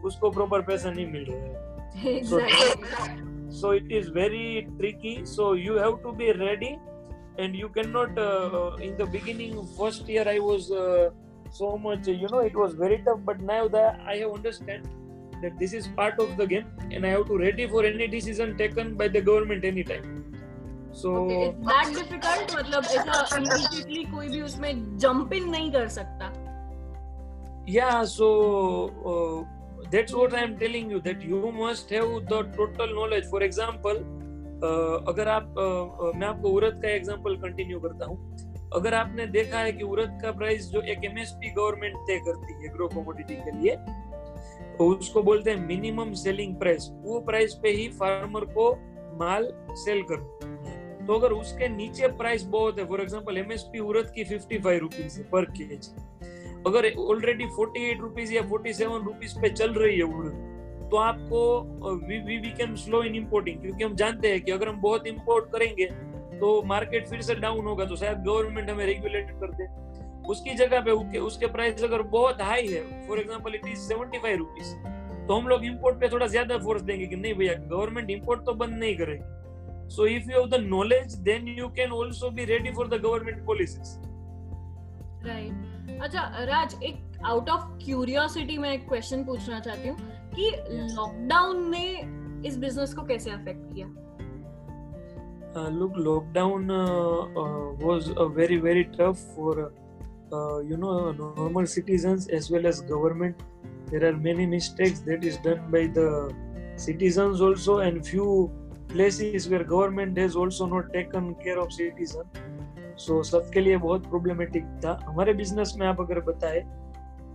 उसको 0.05 0.29
प्रॉपर 0.31 0.61
पैसा 0.61 0.91
नहीं 0.91 1.07
मिल 1.07 1.25
रहा 1.29 1.37
है। 1.37 3.23
so 3.60 3.72
it 3.74 3.92
is 3.92 4.10
very 4.14 4.60
tricky 4.78 5.16
so 5.26 5.54
you 5.54 5.78
have 5.78 5.96
to 6.02 6.12
be 6.20 6.30
ready 6.42 6.76
and 7.42 7.54
you 7.54 7.68
cannot 7.68 8.18
uh, 8.18 8.76
in 8.82 8.96
the 9.00 9.06
beginning 9.06 9.58
first 9.80 10.08
year 10.08 10.28
i 10.28 10.38
was 10.38 10.70
uh, 10.84 11.10
so 11.58 11.68
much 11.78 12.08
you 12.22 12.28
know 12.32 12.40
it 12.50 12.56
was 12.62 12.74
very 12.74 12.98
tough 13.08 13.20
but 13.28 13.40
now 13.50 13.66
that 13.74 14.00
i 14.12 14.16
have 14.16 14.32
understand 14.38 14.88
that 15.42 15.58
this 15.58 15.72
is 15.72 15.86
part 15.98 16.18
of 16.24 16.36
the 16.40 16.46
game 16.52 16.66
and 16.90 17.06
i 17.06 17.10
have 17.10 17.26
to 17.26 17.38
ready 17.38 17.66
for 17.74 17.84
any 17.90 18.08
decision 18.16 18.56
taken 18.62 18.94
by 19.02 19.08
the 19.16 19.20
government 19.20 19.64
anytime 19.64 20.08
so 20.92 21.14
okay, 21.14 21.44
it's 21.48 21.66
that 21.68 21.94
difficult 22.00 22.56
मतलब 22.58 22.84
ऐसा 22.98 23.36
immediately 23.38 24.04
कोई 24.14 24.28
भी 24.28 24.40
उसमें 24.42 24.72
jump 25.04 25.34
in 25.38 25.48
नहीं 25.50 25.70
कर 25.72 25.88
सकता 25.98 26.32
yeah 27.76 28.02
so 28.16 28.28
uh, 29.12 29.38
that's 29.93 30.13
what 30.13 30.33
i 30.33 30.43
am 30.43 30.57
telling 30.57 30.91
you, 30.91 30.99
that 31.01 31.21
you 31.21 31.39
must 31.57 31.89
have 31.89 32.11
the 32.29 32.43
total 32.57 32.93
knowledge. 32.99 33.25
For 33.35 33.41
example 33.49 34.03
अगर 35.09 35.27
आप 35.27 35.55
मैं 36.15 36.27
आपको 36.27 36.49
उरद 36.49 36.79
का 36.81 36.89
एग्जांपल 36.89 37.35
कंटिन्यू 37.37 37.79
करता 37.79 38.05
हूँ। 38.05 38.17
अगर 38.75 38.93
आपने 38.93 39.25
देखा 39.27 39.59
है 39.59 39.71
कि 39.71 39.83
उरद 39.83 40.19
का 40.21 40.31
प्राइस 40.37 40.69
जो 40.71 40.81
एक 40.91 41.03
एमएसपी 41.05 41.49
गवर्नमेंट 41.53 41.95
तय 42.07 42.19
करती 42.27 42.53
है 42.63 42.69
ग्रो 42.73 42.87
कमोडिटी 42.87 43.35
के 43.35 43.51
लिए 43.57 43.75
तो 44.77 44.87
उसको 44.93 45.23
बोलते 45.23 45.51
हैं 45.51 45.67
मिनिमम 45.67 46.13
सेलिंग 46.21 46.55
प्राइस 46.55 46.87
वो 47.03 47.19
प्राइस 47.27 47.53
पे 47.63 47.69
ही 47.71 47.87
फार्मर 47.99 48.45
को 48.57 48.71
माल 49.19 49.51
सेल 49.83 50.01
कर 50.11 50.23
तो 51.07 51.13
अगर 51.13 51.31
उसके 51.31 51.67
नीचे 51.69 52.07
प्राइस 52.17 52.43
बहुत 52.55 52.79
है 52.79 52.85
फॉर 52.87 53.01
एग्जांपल 53.01 53.37
एमएसपी 53.37 53.79
उरद 53.79 54.11
की 54.17 54.25
55 54.25 54.79
रुपीज़ 54.79 55.19
है 55.19 55.29
पर 55.29 55.45
केजी 55.45 55.95
अगर 56.67 56.85
ऑलरेडी 57.01 57.45
48 57.47 58.01
रुपीज़ 58.01 58.33
या 58.33 58.41
47 58.49 59.05
रुपीज़ 59.05 59.39
पे 59.41 59.49
चल 59.51 59.73
रही 59.73 59.97
है 59.97 60.03
उड़द 60.03 60.89
तो 60.91 60.97
आपको 60.97 61.39
we 62.07 62.17
we 62.25 62.37
become 62.39 62.75
slow 62.75 63.03
in 63.03 63.15
importing 63.15 63.61
क्योंकि 63.61 63.83
हम 63.83 63.95
जानते 63.95 64.31
हैं 64.31 64.41
कि 64.41 64.51
अगर 64.51 64.69
हम 64.69 64.81
बहुत 64.81 65.07
इम्पोर्ट 65.07 65.51
करेंगे 65.51 65.85
तो 66.39 66.61
मार्केट 66.67 67.07
फिर 67.07 67.21
से 67.21 67.35
डाउन 67.35 67.65
होगा 67.65 67.85
तो 67.85 67.95
शायद 67.95 68.23
गवर्नमेंट 68.23 68.69
हमें 68.69 68.85
रेगुलेट 68.85 69.31
कर 69.41 69.51
दे। 69.51 69.67
उसकी 70.29 70.53
जगह 70.55 70.81
पे 70.81 70.91
उसके, 70.91 71.19
उसके 71.19 71.47
प्राइस 71.47 71.83
अगर 71.83 72.01
बहुत 72.11 72.41
हाई 72.41 72.67
है 72.67 73.07
for 73.07 73.19
example 73.19 73.55
it 73.55 73.67
is 73.67 73.79
seventy 73.79 74.17
five 74.17 74.37
rupees 74.37 74.73
तो 75.27 75.33
हम 75.33 75.47
लोग 75.47 75.65
इम्पोर्ट 75.65 75.99
पे 75.99 76.09
थोड़ा 76.09 76.27
ज़्यादा 76.27 76.57
फोर्स 76.59 76.81
देंगे 76.81 77.05
कि 77.05 77.15
नहीं 77.15 77.33
भैया 77.33 77.53
गवर्नमेंट 77.53 78.09
इम्पोर्ट 78.11 78.45
तो 78.45 78.53
बंद 78.53 78.77
नहीं 78.77 78.95
करेगी। 78.97 79.89
So 79.89 80.05
if 80.07 80.31
you 80.31 80.39
have 80.39 80.49
the 80.49 80.63
knowledge 80.63 81.15
then 81.27 81.47
you 81.57 81.67
can 81.77 81.91
also 81.93 82.29
be 82.31 82.45
ready 82.45 82.71
for 82.71 82.87
the 82.87 83.01
government 83.03 83.45
policies 83.45 83.97
right 85.27 85.72
अच्छा 86.03 86.21
राज 86.45 86.75
एक 86.83 87.21
आउट 87.25 87.49
ऑफ़ 87.49 87.63
क्यूरियोसिटी 87.83 88.57
में 88.57 88.69
एक 88.71 88.87
क्वेश्चन 88.87 89.23
पूछना 89.25 89.59
चाहती 89.59 89.89
हूँ 89.89 89.97
कि 90.35 90.49
लॉकडाउन 90.95 91.69
ने 91.71 91.85
इस 92.47 92.57
बिज़नेस 92.63 92.93
को 92.93 93.05
कैसे 93.11 93.31
अफेक्ट 93.31 93.73
किया 93.73 93.91
Uh, 95.55 95.69
look, 95.69 95.97
lockdown 96.05 96.71
uh, 96.75 97.39
uh, 97.39 97.73
was 97.79 98.07
a 98.21 98.25
very 98.27 98.55
very 98.57 98.85
tough 98.93 99.19
for 99.33 99.51
uh, 99.65 100.59
you 100.69 100.77
know 100.83 100.93
normal 101.11 101.67
citizens 101.73 102.25
as 102.37 102.47
well 102.49 102.65
as 102.65 102.79
government. 102.81 103.43
There 103.91 104.07
are 104.07 104.17
many 104.23 104.47
mistakes 104.53 105.03
that 105.09 105.27
is 105.31 105.37
done 105.43 105.61
by 105.75 105.83
the 105.99 106.07
citizens 106.77 107.43
also, 107.49 107.77
and 107.89 108.07
few 108.07 108.29
places 108.95 109.47
where 109.47 109.63
government 109.63 110.17
has 110.17 110.35
also 110.35 110.65
not 110.65 110.91
taken 110.91 111.29
care 111.45 111.59
of 111.59 111.71
citizen. 111.71 112.42
So 112.97 113.23
सबके 113.23 113.59
लिए 113.59 113.77
बहुत 113.77 114.03
problematic 114.03 114.65
था। 114.85 114.99
हमारे 115.03 115.33
business 115.33 115.75
में 115.77 115.87
आप 115.87 116.01
अगर 116.01 116.19
बताए 116.19 116.59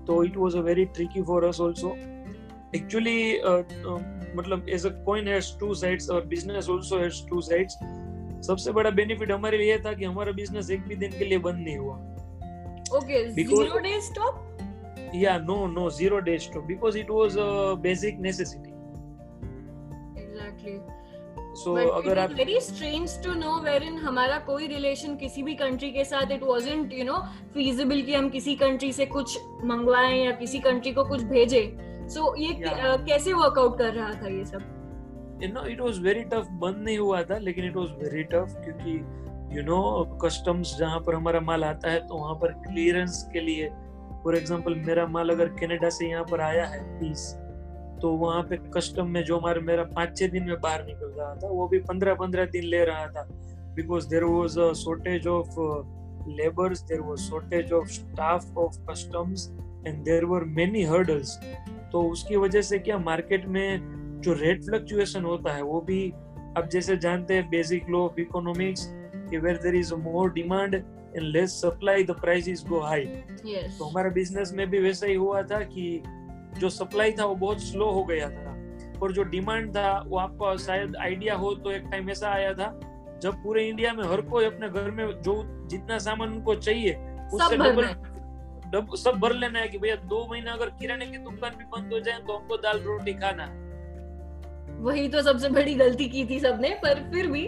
तो 0.07 0.25
it 0.25 0.37
was 0.37 0.55
a 0.55 0.63
very 0.63 0.87
tricky 0.97 1.23
for 1.31 1.41
us 1.49 1.61
also. 1.61 1.97
Actually 2.77 3.19
मतलब 4.37 4.67
as 4.69 4.87
a 4.87 4.91
coin 5.05 5.29
has 5.29 5.47
two 5.61 5.75
sides 5.75 6.09
और 6.11 6.27
business 6.27 6.69
also 6.71 6.99
has 6.99 7.27
two 7.29 7.41
sides 7.41 7.75
सबसे 8.47 8.73
बड़ा 8.73 8.91
बेनिफिट 8.91 9.31
हमारे 9.33 9.59
लिए 9.59 9.79
था 9.79 9.93
कि 9.93 10.05
हमारा 10.05 10.33
बिज़नेस 10.33 10.71
एक 10.71 10.83
भी 10.89 10.97
दिन 10.97 11.13
के 11.19 11.25
लिए 11.25 11.39
बंद 11.39 11.65
नहीं 11.65 11.77
हुआ। 11.77 11.95
ओके 12.99 13.25
ज़ीरो 13.33 13.79
डे 13.79 14.01
स्टॉप 14.01 15.13
या 15.15 15.39
no 15.39 15.67
no 15.67 15.89
zero 15.91 16.19
day 16.29 16.39
stop 16.39 16.65
because 16.65 16.99
it 16.99 17.11
was 17.11 17.39
a 17.39 17.75
basic 17.83 18.19
necessity 18.21 18.71
exactly 20.23 20.79
so 21.59 21.75
अगर 21.75 22.19
आप 22.19 22.33
very 22.33 22.61
strange 22.61 23.23
to 23.25 23.35
know 23.35 23.59
where 23.61 23.83
in 23.83 23.99
हमारा 23.99 24.39
कोई 24.47 24.67
रिलेशन 24.67 25.17
किसी 25.17 25.43
भी 25.43 25.55
कंट्री 25.55 25.91
के 25.91 26.05
साथ 26.05 26.33
it 26.33 26.43
wasn't 26.43 26.93
you 26.93 27.05
know 27.05 27.19
feasible 27.55 28.03
कि 28.03 28.15
हम 28.15 28.29
किसी 28.29 28.55
कंट्री 28.57 28.93
से 28.93 29.07
कुछ 29.07 29.39
मंगवाएँ 29.65 30.25
या 30.25 30.33
किसी 30.33 30.59
कंट्री 30.61 30.93
को 30.93 31.05
कुछ 31.05 31.23
भेजें। 31.23 32.07
सो 32.09 32.21
so, 32.21 32.39
ये 32.39 32.49
yeah. 32.49 33.07
कैसे 33.09 33.33
वर्कआउट 33.33 33.79
कर 33.79 33.93
रहा 33.95 34.11
था 34.13 34.29
ये 34.29 34.45
सब? 34.45 34.75
You 35.43 35.49
know 35.53 35.65
it 35.67 35.81
was 35.81 35.99
very 35.99 36.23
tough 36.25 36.47
बंद 36.61 36.85
नहीं 36.85 36.99
हुआ 36.99 37.23
था 37.23 37.39
लेकिन 37.39 37.65
इट 37.65 37.77
वाज 37.77 37.91
वेरी 38.03 38.23
टफ 38.25 38.55
क्योंकि 38.65 39.59
यू 39.59 39.63
नो 39.65 39.81
कस्टम्स 40.25 40.77
जहाँ 40.79 41.01
पर 41.01 41.15
हमारा 41.15 41.41
माल 41.41 41.65
आता 41.65 41.91
है 41.91 42.07
तो 42.07 42.15
वहाँ 42.15 42.35
पर 42.35 42.53
क्लियरेंस 42.63 43.23
के 43.33 43.41
लिए 43.41 43.69
फॉर 44.25 44.37
एग्जांपल 44.37 44.75
मेरा 44.87 45.07
माल 45.07 45.31
अगर 45.31 45.49
कनाडा 45.61 45.91
से 45.91 46.09
यहाँ 46.09 46.25
पर 46.31 46.41
आया 46.41 46.65
है 46.67 46.83
पीस 46.99 47.29
तो 48.03 48.13
वहाँ 48.13 48.43
पे 48.43 48.57
कस्टम 48.57 49.07
में 49.07 49.25
जो 49.25 49.39
हमारा 49.39 49.61
मेरा 49.61 49.85
पाँच 49.85 50.19
छह 50.19 50.29
दिन 50.29 50.45
में 50.45 50.61
बाहर 50.61 50.85
निकल 50.87 51.15
रहा 51.19 51.35
था 51.35 51.49
वो 51.49 51.69
भी 51.69 51.79
पंद्रह 51.79 52.15
पंद्रह 52.15 52.45
दिन 52.45 52.65
ले 52.65 52.85
रहा 52.85 53.07
था। 53.07 53.29
Because 53.75 54.09
there 54.09 54.25
was 54.25 54.61
a 54.61 54.73
shortage 54.73 55.27
of 55.27 55.51
labours 56.31 56.83
there 56.83 57.01
was 57.01 57.21
shortage 57.21 57.73
of 57.73 57.87
staff 57.87 58.57
of 58.59 58.79
customs 58.91 59.51
and 59.87 60.05
there 60.05 60.25
were 60.25 60.45
many 60.45 60.83
hurdles 60.83 61.39
तो 61.93 62.03
उसकी 62.03 62.37
वजह 62.37 62.63
से 62.63 62.79
क्या 62.79 62.99
मार्केट 62.99 63.47
में 63.47 63.81
जो 64.25 64.33
रेट 64.33 64.63
फ्लक्चुएशन 64.63 65.25
होता 65.25 65.53
है 65.53 65.63
वो 65.63 65.81
भी 65.81 66.13
अब 66.57 66.69
जैसे 66.73 66.97
जानते 66.97 67.35
हैं 67.35 67.51
बेसिक 67.51 67.89
लॉ 67.91 67.99
ऑफ़ 67.99 68.21
इकोनॉमिक्स 68.21 68.89
कि 69.31 69.39
where 69.39 69.57
there 69.57 69.75
is 69.75 69.95
more 69.95 70.33
demand 70.33 70.75
and 70.75 71.23
less 71.23 71.51
supply 71.51 72.05
the 72.05 72.11
prices 72.11 72.65
go 72.69 72.81
high 72.81 73.05
तो 73.79 73.85
हमारा 73.85 74.11
बिज़नेस 74.11 74.53
में 74.53 74.71
भी 74.71 74.79
वैसा 74.79 75.07
ही 75.07 75.15
हुआ 75.15 75.43
था 75.43 75.61
कि 75.61 76.03
जो 76.59 76.69
सप्लाई 76.71 77.13
था 77.13 77.25
वो 77.25 77.35
बहुत 77.35 77.61
स्लो 77.61 77.91
हो 77.91 78.05
गया 78.05 78.29
था। 78.31 78.57
और 79.03 79.13
जो 79.13 79.23
डिमांड 79.23 79.71
था 79.77 79.99
वो 80.07 80.19
आपको 80.19 80.57
शायद 80.59 80.97
आइडिया 80.97 81.35
हो 81.35 81.55
तो 81.55 81.71
एक 81.71 81.83
टाइम 81.91 82.11
ऐसा 82.11 82.29
आया 82.29 82.53
था 82.55 82.69
जब 83.23 83.43
पूरे 83.43 83.67
इंडिया 83.69 83.93
में 83.93 84.05
हर 84.05 84.21
कोई 84.21 84.45
अपने 84.45 84.69
घर 84.69 84.91
में 84.91 85.07
जो 85.23 85.35
जितना 85.69 85.99
सामान 85.99 86.33
उनको 86.33 86.55
चाहिए 86.55 86.95
उससे 87.33 87.57
डबल 87.57 87.87
डब 88.73 88.95
सब 88.97 89.19
भर 89.21 89.33
लेना 89.35 89.59
है 89.59 89.69
कि 89.69 89.79
भैया 89.79 89.97
दो 90.09 90.27
महीना 90.31 90.53
अगर 90.53 90.71
किराने 90.81 91.07
की 91.07 91.19
दुकान 91.19 91.51
भी 91.51 91.65
बंद 91.65 91.93
हो 91.93 92.01
जाए 92.01 92.19
तो 92.19 92.37
हमको 92.37 92.57
दाल 92.57 92.81
रोटी 92.81 93.13
खाना। 93.13 93.47
वही 94.81 95.09
तो 95.09 95.23
सबसे 95.23 95.49
बड़ी 95.49 95.75
गलती 95.75 96.09
की 96.09 96.25
थी 96.25 96.41
सबने 96.41 96.71
पर 96.83 97.01
फिर 97.13 97.27
भी 97.27 97.45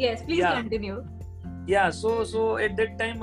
यस 0.00 0.22
प्लीज़ 0.22 0.44
कंटिन्यू 0.44 0.94
या 1.70 1.88
so 1.90 2.24
so 2.24 2.58
at 2.58 2.72
that 2.72 2.98
time 2.98 3.18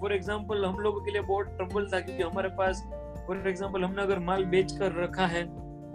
for 0.00 0.12
example 0.12 0.64
हम 0.64 0.78
लोगों 0.78 1.00
के 1.00 1.10
लिए 1.10 1.22
बहुत 1.22 1.56
ट्रबल 1.56 1.86
था 1.86 2.00
क्योंकि 2.00 2.22
हमारे 2.22 2.48
पास 2.48 2.82
फॉर 3.26 3.48
एग्ज़ाम्पल 3.48 3.84
हमने 3.84 4.02
अगर 4.02 4.18
माल 4.20 4.44
बेच 4.46 4.72
कर 4.78 4.92
रखा 5.02 5.26
है 5.26 5.44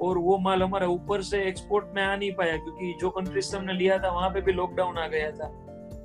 और 0.01 0.17
वो 0.17 0.37
माल 0.39 0.63
हमारा 0.63 0.87
ऊपर 0.89 1.21
से 1.21 1.41
एक्सपोर्ट 1.47 1.85
में 1.95 2.01
आ 2.03 2.15
नहीं 2.15 2.31
पाया, 2.35 2.55
क्योंकि 2.57 2.93
जो 3.01 3.09
कंट्रीज़ 3.09 3.45
से 3.45 3.57
हमने 3.57 3.73
लिया 3.73 3.97
था, 3.97 4.11
वहाँ 4.11 4.29
पे 4.29 4.41
भी 4.41 4.51
लॉकडाउन 4.53 4.97
आ 4.97 5.07
गया 5.07 5.31
था 5.31 5.47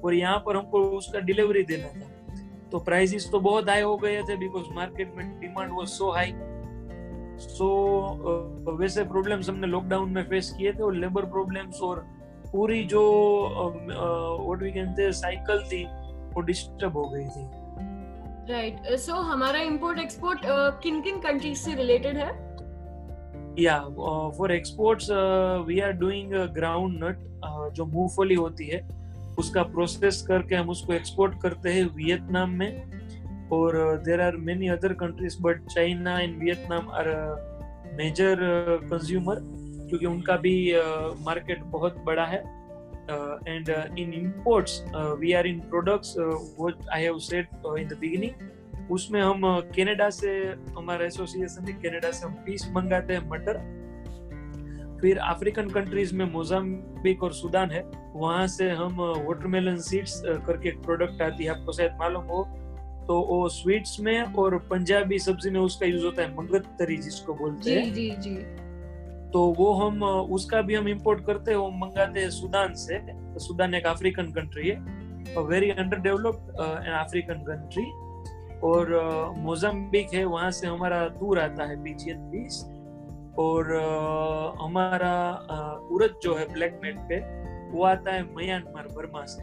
और 0.05 0.15
यहाँ 0.15 0.39
पर 0.47 0.57
हमको 0.57 0.83
उसका 0.99 1.21
डिलीवरी 1.21 1.63
देना 1.65 1.89
था। 1.91 2.15
तो 2.71 2.79
प्राइसेस 2.81 3.29
तो 3.33 3.41
बहुत 3.41 3.69
हाई 3.69 3.83
हो 3.83 3.97
गए 3.97 4.23
थे 4.29 4.37
बिकॉज़ 4.37 4.73
मार्केट 4.75 5.15
में 5.17 5.41
demand 5.41 5.73
was 5.73 5.89
so 5.89 6.11
high 6.11 6.33
so 7.41 7.67
वैसे 8.79 9.05
प्रॉब्लम्स 9.05 9.49
हमने 9.51 9.67
लॉकडाउन 9.67 10.11
में 10.11 10.23
फेस 10.29 10.51
किए 10.59 10.73
थे 10.73 10.83
और 10.83 10.95
लेबर 10.95 11.25
प्रॉब्लम्स 11.31 11.81
और 11.83 12.05
पूरी 12.53 12.83
जो 12.85 13.03
what 13.63 14.63
we 14.63 14.71
can 14.73 14.95
say 14.95 15.11
cycle 15.13 15.63
थी, 15.69 15.85
वो 16.35 16.41
डिस्टर्ब 16.43 16.97
हो 16.97 17.09
गई 17.09 17.25
थी। 17.25 17.45
Right 18.51 18.77
right. 18.77 18.97
So 18.97 19.13
uh, 19.13 19.19
so, 19.19 19.25
हमारा 19.25 19.61
इंपोर्ट 19.61 19.99
एक्सपोर्ट 19.99 20.41
किन 20.83 21.01
किन 21.03 21.17
कंट्रीज़ 21.21 21.59
से 21.59 21.75
रिलेटेड 21.75 22.17
है? 22.17 22.29
या 23.59 23.79
for 24.39 24.53
exports 24.53 25.09
we 25.67 25.81
are 25.81 25.93
doing 25.93 26.33
groundnut 27.05 27.19
जो 27.73 27.85
मूंगफली 27.85 28.35
होती 28.35 28.67
है 28.67 28.89
उसका 29.39 29.63
प्रोसेस 29.63 30.23
करके 30.23 30.55
हम 30.55 30.71
उसको 30.71 30.93
एक्सपोर्ट 30.93 31.41
करते 31.43 31.71
हैं 31.71 31.85
वियतनाम 31.95 32.51
में। 32.51 32.83
और 33.53 34.03
there 34.05 34.21
are 34.21 34.37
many 34.37 34.69
other 34.69 34.93
countries 34.93 35.37
but 35.41 35.67
China 35.67 36.19
and 36.19 36.39
Vietnam 36.43 36.89
are 36.89 37.09
major 37.95 38.37
consumer 38.85 39.37
क्योंकि 39.89 40.07
उनका 40.07 40.37
भी 40.37 40.75
मार्केट 41.25 41.59
uh, 41.59 41.67
बहुत 41.67 42.03
बड़ा 42.07 42.25
है। 42.25 42.66
And 43.49 43.99
in 43.99 44.13
imports 44.13 44.85
we 45.21 45.33
are 45.33 45.47
in 45.47 45.61
products 45.61 46.15
what 46.19 46.89
I 46.93 47.03
have 47.03 47.19
said 47.19 47.47
in 47.79 47.89
the 47.89 47.99
beginning 48.01 48.91
उसमें 48.91 49.21
हम 49.21 49.43
कनाडा 49.77 50.07
uh, 50.07 50.15
से 50.15 50.29
हमारा 50.79 51.07
एसोसिएशन 51.07 51.65
है 51.65 51.73
कनाडा 51.73 52.11
से 52.11 52.27
हम 52.27 52.33
पीस 52.33 52.69
मंगाते 52.73 53.15
हैं 53.15 53.29
मटर। 53.31 53.59
फिर 55.01 55.19
अफ्रीकन 55.19 55.69
कंट्रीज़ 55.69 56.15
में 56.15 56.33
मोजाम्बिक 56.33 57.23
और 57.23 57.33
सूडान 57.33 57.71
है। 57.71 57.83
वहाँ 58.15 58.47
से 58.47 58.71
हम 58.71 59.01
वाटरमेलन 59.01 59.77
सीड्स 59.77 60.23
करके 60.25 60.69
एक 60.69 60.79
प्रोडक्ट 60.83 61.23
आती 61.23 61.45
है। 61.45 61.51
आपको 61.51 61.73
शायद 61.73 61.93
मालूम 61.93 62.25
हो। 62.25 62.45
तो 63.07 63.21
वो 63.23 63.49
स्वीट्स 63.49 64.01
में 64.01 64.23
और 64.23 64.59
पंजाबी 64.59 65.19
सब्ज़ी 65.19 65.51
में 65.51 65.61
उसका 65.61 65.87
यूज़ 65.87 66.05
होता 66.05 66.23
है 66.23 66.37
मंगतरी 66.37 66.97
जिसको 66.97 67.35
बोलते 67.35 67.75
हैं। 67.75 67.95
जी 67.95 68.11
जी। 68.11 68.66
तो 69.33 69.45
वो 69.59 69.73
हम 69.75 70.03
उसका 70.37 70.61
भी 70.63 70.75
हम 70.75 70.89
इम्पोर्ट 70.89 71.25
करते 71.27 71.51
हैं 71.51 71.59
वो 71.59 71.71
मंगाते 71.71 72.21
हैं 72.21 72.31
सूडान 72.31 72.75
से। 72.75 72.99
तो 72.99 73.39
सूडान 73.39 73.75
एक 73.75 73.87
अफ्रीकन 73.87 74.33
कंट्री 74.33 74.69
है। 74.69 74.77
Very 75.47 75.71
under 75.71 75.99
developed 76.01 76.61
African 76.61 77.43
country 77.47 77.85
और 78.65 78.93
uh, 78.97 79.39
मोजम्बिक 79.39 80.15
है 80.15 80.25
वहाँ 80.25 80.51
से 80.51 80.67
हमारा 80.67 81.01
दूर 81.19 81.39
आता 81.39 81.65
है 81.65 81.77
पीजीएन 81.85 82.21
पीस 82.31 82.63
और 83.39 83.73
uh, 83.73 84.63
हमारा 84.63 85.15
uh, 85.47 85.93
उरद 85.95 86.15
जो 86.23 86.35
है 86.35 86.47
ब्लैक 86.53 86.79
मेट 86.83 86.99
पे 87.09 87.19
वो 87.71 87.85
आता 87.85 88.13
है 88.13 88.23
म्यांमार 88.35 88.87
बर्मा 88.93 89.25
से। 89.25 89.43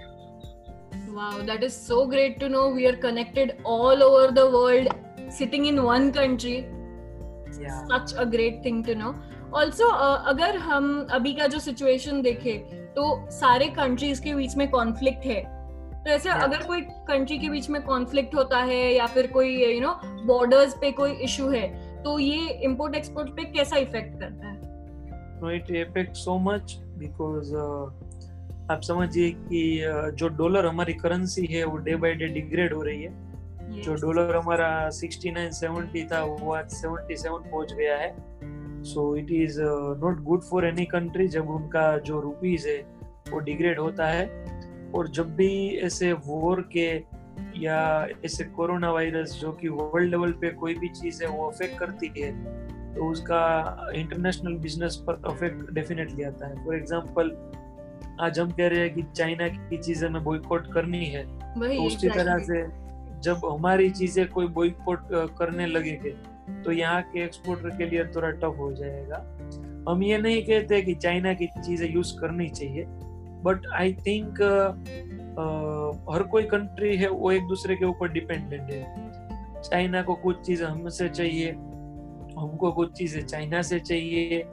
Wow 1.13 1.41
that 1.41 1.63
is 1.63 1.74
so 1.74 2.06
great 2.06 2.39
to 2.39 2.48
know 2.48 2.63
we 2.74 2.86
are 2.86 2.96
connected 3.04 3.54
all 3.65 4.04
over 4.04 4.32
the 4.32 4.39
world 4.54 5.30
sitting 5.32 5.67
in 5.67 5.80
one 5.80 6.10
country 6.12 6.58
such 7.60 8.13
a 8.13 8.24
great 8.34 8.62
thing 8.65 8.84
to 8.86 8.93
know 8.96 9.13
Also, 9.54 9.88
uh, 9.88 10.20
अगर 10.26 10.56
हम 10.58 11.08
अभी 11.12 11.34
का 11.34 11.48
जो 11.48 11.60
सिचुएशन 11.60 12.22
देखें 12.22 12.94
तो 12.94 13.04
सारे 13.32 13.66
कंट्रीज़ 13.76 14.22
के 14.22 14.34
बीच 14.36 14.56
में 14.58 14.70
कॉन्फ्लिक्ट 14.70 15.26
है 15.26 15.42
तो 16.04 16.10
ऐसे 16.10 16.30
yeah. 16.30 16.42
अगर 16.44 16.63
कोई 16.68 16.82
कंट्री 17.08 17.38
के 17.39 17.50
बीच 17.50 17.70
में 17.70 17.82
कॉन्फ्लिक्ट 17.82 18.36
होता 18.36 18.62
है 18.62 18.94
या 18.94 19.06
फिर 19.08 19.28
कोई 19.28 19.74
यू 19.74 19.82
नो 19.82 19.94
बॉर्डर्स 20.26 20.74
पे 20.82 20.92
कोई 20.92 21.12
इशू 21.26 21.50
है 21.50 21.68
तो 22.04 22.18
ये 22.20 22.50
इंपोर्ट 22.63 22.96
एक्सपोर्ट 22.96 23.30
पे 23.30 23.44
कैसा 23.52 23.78
इफ़ेक्ट 23.78 24.20
करता 24.20 24.48
है 24.48 24.60
no 25.42 25.52
it 25.52 25.72
effect 25.78 26.16
so 26.16 26.38
much 26.39 26.76
because 26.98 27.56
आप 28.72 28.82
समझिए 28.82 29.30
कि 29.32 29.63
uh, 29.88 30.10
जो 30.12 30.28
डॉलर 30.38 30.66
हमारी 30.66 30.94
करेंसी 30.96 31.46
है 31.46 31.63
वो 31.63 31.78
डे 31.80 31.96
बाय 31.96 32.13
डे 32.13 32.28
डिग्रेड 32.34 32.74
हो 32.74 32.82
रही 32.82 33.04
है 33.04 33.13
yes. 33.70 33.86
जो 33.86 33.94
डॉलर 34.02 34.36
हमारा 34.36 34.70
69 34.92 35.50
70 35.56 36.12
था 36.12 36.24
वो 36.24 36.54
आज 36.54 36.70
77 36.76 37.50
पहुँच 37.52 37.74
गया 37.74 37.98
है 37.98 38.12
so 38.84 39.15
it 39.17 39.32
is 39.32 39.60
not 40.02 40.24
good 40.24 40.41
for 40.41 40.65
any 40.65 40.86
country 40.86 41.28
जब 41.28 41.50
उनका 41.50 41.98
जो 42.00 42.19
रुपीज़ 42.22 42.67
है 42.67 42.78
वो 43.32 43.39
डिग्रेड 43.39 43.80
होता 43.80 44.08
है। 44.08 44.26
और 44.96 45.08
जब 45.10 45.36
भी 45.36 45.54
ऐसे 45.86 46.12
वॉर 46.26 46.62
के 46.78 46.89
या 47.60 48.08
ऐसे 48.26 48.43
कोरोना 48.56 48.91
वायरस 48.91 49.38
जो 49.41 49.52
कि 49.52 49.67
वर्ल्ड 49.69 50.10
लेवल 50.10 50.32
पे 50.41 50.50
कोई 50.56 50.74
भी 50.76 50.89
चीज़ 50.91 51.24
है 51.24 51.30
वो 51.30 51.50
अफेक्ट 51.50 51.78
करती 51.80 52.12
है 52.17 52.32
तो 52.96 53.10
उसका 53.12 53.41
इंटरनेशनल 53.96 54.54
बिज़नेस 54.60 54.96
पर 55.08 55.22
अफेक्ट 55.26 55.72
डेफिनेटली 55.74 56.24
आता 56.24 56.48
है। 56.48 56.63
फॉर 56.65 56.76
एग्ज़ाम्पल 56.76 57.32
आज 58.22 58.39
हम 58.39 58.52
कह 58.52 58.67
रहे 58.67 58.80
हैं 58.80 58.93
कि 58.96 59.04
चाइना 59.15 59.48
की 59.48 59.78
चीज़ें 59.78 60.08
हमें 60.10 60.24
बॉयकॉट 60.24 60.72
करनी 60.74 61.06
है 61.06 61.24
तो 61.56 61.84
उसी 61.86 62.10
तरह 62.10 62.38
से 62.43 62.62
जब 63.22 63.46
हमारी 63.46 63.89
चीज़ें 63.91 64.28
कोई 64.30 64.48
बॉयकॉट 64.58 65.08
करने 65.38 65.65
लगेंगे 65.67 66.13
तो 66.66 66.72
यहाँ 66.72 67.02
के 67.04 67.24
एक्सपोर्टर 67.24 67.78
के 67.78 67.86
लिए 67.90 68.06
थोड़ा 68.06 68.30
टफ 68.32 68.60
हो 68.60 68.72
जाएगा। 68.74 69.18
हम 69.90 70.04
ये 70.04 70.18
नहीं 70.18 70.44
कहते 70.46 70.82
कि 70.82 70.94
चाइना 70.96 71.34
की 71.34 71.48
चीज़ें 71.58 71.90
यूज़ 71.90 72.14
करनी 72.20 72.50
चाहिए 72.50 72.86
बट 73.44 73.68
आई 73.74 73.94
थिंक 74.06 74.42
हर 76.10 76.24
कोई 76.24 76.44
कंट्री 76.46 76.96
है, 76.98 77.10
वो 77.10 77.32
एक 77.32 77.48
दूसरे 77.48 77.76
के 77.76 77.86
ऊपर 77.86 78.12
डिपेंडेंट 78.12 78.72
है। 78.72 79.62
चाइना 79.62 80.02
को 80.04 80.16
कुछ 80.16 80.42
चीज़ें 80.46 80.66
हमसे 80.68 81.10
चाहिए, 81.10 81.52
हमको 82.40 82.72
कुछ 82.72 82.92
चीज़ें 82.92 83.26
चाइना 83.26 83.62
से 83.62 83.80
चाहिए 83.80 84.44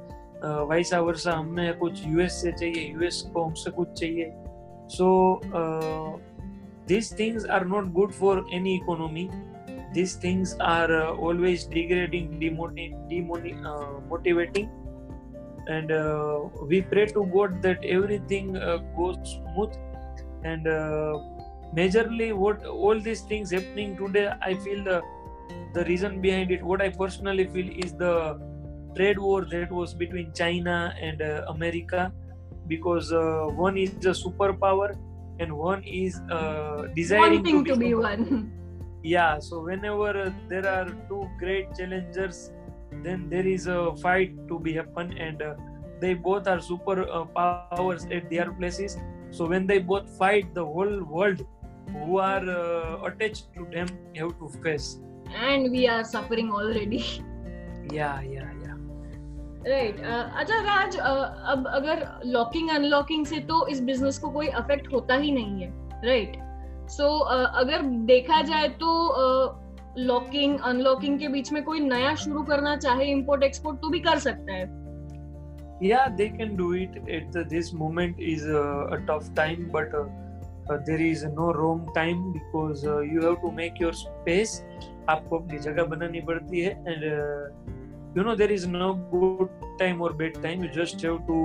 वैसा 0.44 1.00
वर्षा 1.00 1.32
हमें 1.32 1.78
कुछ 1.78 2.06
यूएस 2.06 2.40
से 2.42 2.52
चाहिए 2.52 2.92
यूएस 2.92 3.20
को 3.34 3.42
हमसे 3.44 3.70
कुछ 3.70 3.88
चाहिए। 4.00 4.32
So 4.88 5.08
these 6.90 7.12
things 7.18 7.46
are 7.46 7.64
not 7.66 7.92
good 7.92 8.12
for 8.12 8.44
any 8.54 8.78
economy 8.78 9.26
these 9.92 10.14
things 10.14 10.56
are 10.60 10.92
uh, 10.92 11.12
always 11.14 11.64
degrading 11.64 12.38
demotivating 12.40 13.64
uh, 13.66 14.00
and 15.68 15.92
uh, 15.92 16.40
we 16.70 16.80
pray 16.82 17.06
to 17.06 17.24
god 17.34 17.62
that 17.62 17.84
everything 17.84 18.56
uh, 18.56 18.78
goes 18.96 19.16
smooth. 19.32 19.74
And 20.42 20.66
uh, 20.66 21.18
majorly 21.76 22.34
what 22.34 22.64
all 22.64 22.98
these 22.98 23.20
things 23.22 23.50
happening 23.50 23.96
today 23.96 24.32
i 24.42 24.54
feel 24.54 24.82
the 24.84 25.02
the 25.74 25.84
reason 25.84 26.20
behind 26.20 26.50
it. 26.50 26.62
What 26.62 26.82
i 26.82 26.88
personally 26.88 27.46
feel 27.46 27.68
is 27.84 27.92
the 27.92 28.40
trade 28.96 29.18
war 29.18 29.44
that 29.44 29.70
was 29.70 29.94
between 29.94 30.32
china 30.32 30.94
and 31.00 31.22
uh, 31.22 31.44
america. 31.48 32.12
Because 32.66 33.12
one 33.56 33.76
is 33.76 33.90
a 34.06 34.10
superpower 34.10 34.96
and 35.40 35.52
one 35.52 35.82
is 35.82 36.20
desiring 36.94 37.42
wanting 37.42 37.64
to 37.64 37.64
be, 37.64 37.70
to 37.70 37.76
be 37.76 37.94
one 37.94 38.52
yeah 39.03 39.39
so 39.39 39.61
whenever 39.61 40.33
there 40.49 40.67
are 40.67 40.89
two 41.09 41.27
great 41.39 41.73
challengers 41.77 42.51
then 43.03 43.29
there 43.29 43.45
is 43.45 43.67
a 43.67 43.95
fight 43.97 44.31
to 44.47 44.59
be 44.59 44.73
happen 44.73 45.15
and 45.17 45.41
uh, 45.41 45.53
they 46.01 46.13
both 46.13 46.47
are 46.47 46.59
super 46.59 46.97
uh, 47.09 47.25
powers 47.25 48.05
at 48.11 48.29
their 48.29 48.51
places 48.51 48.97
so 49.31 49.45
when 49.45 49.67
they 49.67 49.79
both 49.79 50.09
fight 50.17 50.53
the 50.53 50.65
whole 50.65 51.03
world 51.03 51.45
who 52.05 52.17
are 52.17 52.49
uh, 52.49 53.03
attached 53.03 53.53
to 53.53 53.67
them 53.71 53.87
have 54.15 54.33
to 54.39 54.49
face 54.63 54.99
and 55.35 55.71
we 55.71 55.87
are 55.87 56.03
suffering 56.03 56.51
already 56.51 57.03
yeah 57.91 58.21
yeah 58.21 58.49
yeah 58.63 58.73
right 59.67 59.99
अच्छा 59.99 60.57
राज 60.63 60.95
अब 60.97 61.67
अगर 61.67 62.07
locking 62.25 62.69
unlocking 62.69 63.25
से 63.25 63.39
तो 63.49 63.65
इस 63.67 63.79
business 63.83 64.17
को 64.19 64.29
कोई 64.31 64.47
affect 64.61 64.91
होता 64.93 65.15
ही 65.23 65.31
नहीं 65.31 65.61
है 65.61 65.69
right 66.05 66.35
right? 66.35 66.43
So 66.90 67.02
so, 67.02 67.24
uh, 67.32 67.46
अगर 67.62 67.82
देखा 68.12 68.42
जाए 68.42 68.68
तो 68.82 68.90
लॉकिंग 69.98 70.58
uh, 70.58 70.64
अनलॉकिंग 70.64 71.18
के 71.18 71.28
बीच 71.28 71.52
में 71.52 71.62
कोई 71.64 71.80
नया 71.80 72.14
शुरू 72.24 72.42
करना 72.50 72.76
चाहे 72.76 73.10
इंपोर्ट 73.10 73.42
एक्सपोर्ट 73.42 73.80
तो 73.80 73.88
भी 73.90 74.00
कर 74.00 74.18
सकता 74.28 74.52
है 74.52 74.68
yeah 75.82 76.08
they 76.16 76.28
can 76.28 76.56
do 76.56 76.72
it 76.78 76.96
at 77.08 77.36
this 77.50 77.72
moment 77.72 78.18
is 78.18 78.42
a, 78.44 78.64
a 78.96 78.98
tough 79.10 79.28
time 79.34 79.70
but 79.76 79.94
uh, 79.94 80.04
uh, 80.70 80.78
there 80.86 81.00
is 81.00 81.24
no 81.24 81.52
wrong 81.52 81.88
time 81.94 82.32
because 82.32 82.84
uh, 82.86 83.00
you 83.00 83.22
have 83.22 83.40
to 83.44 83.52
make 83.60 83.80
your 83.84 83.92
space 84.00 84.60
आपको 85.08 85.38
अपनी 85.38 85.58
जगह 85.58 85.84
बनानी 85.94 86.20
पड़ती 86.26 86.60
है 86.60 86.70
and 86.88 88.24
know 88.24 88.34
there 88.34 88.52
is 88.58 88.66
no 88.66 88.90
good 89.10 89.50
time 89.80 90.00
or 90.06 90.12
bad 90.20 90.38
time 90.44 90.62
you 90.64 90.70
just 90.76 91.02
have 91.06 91.18
to 91.26 91.38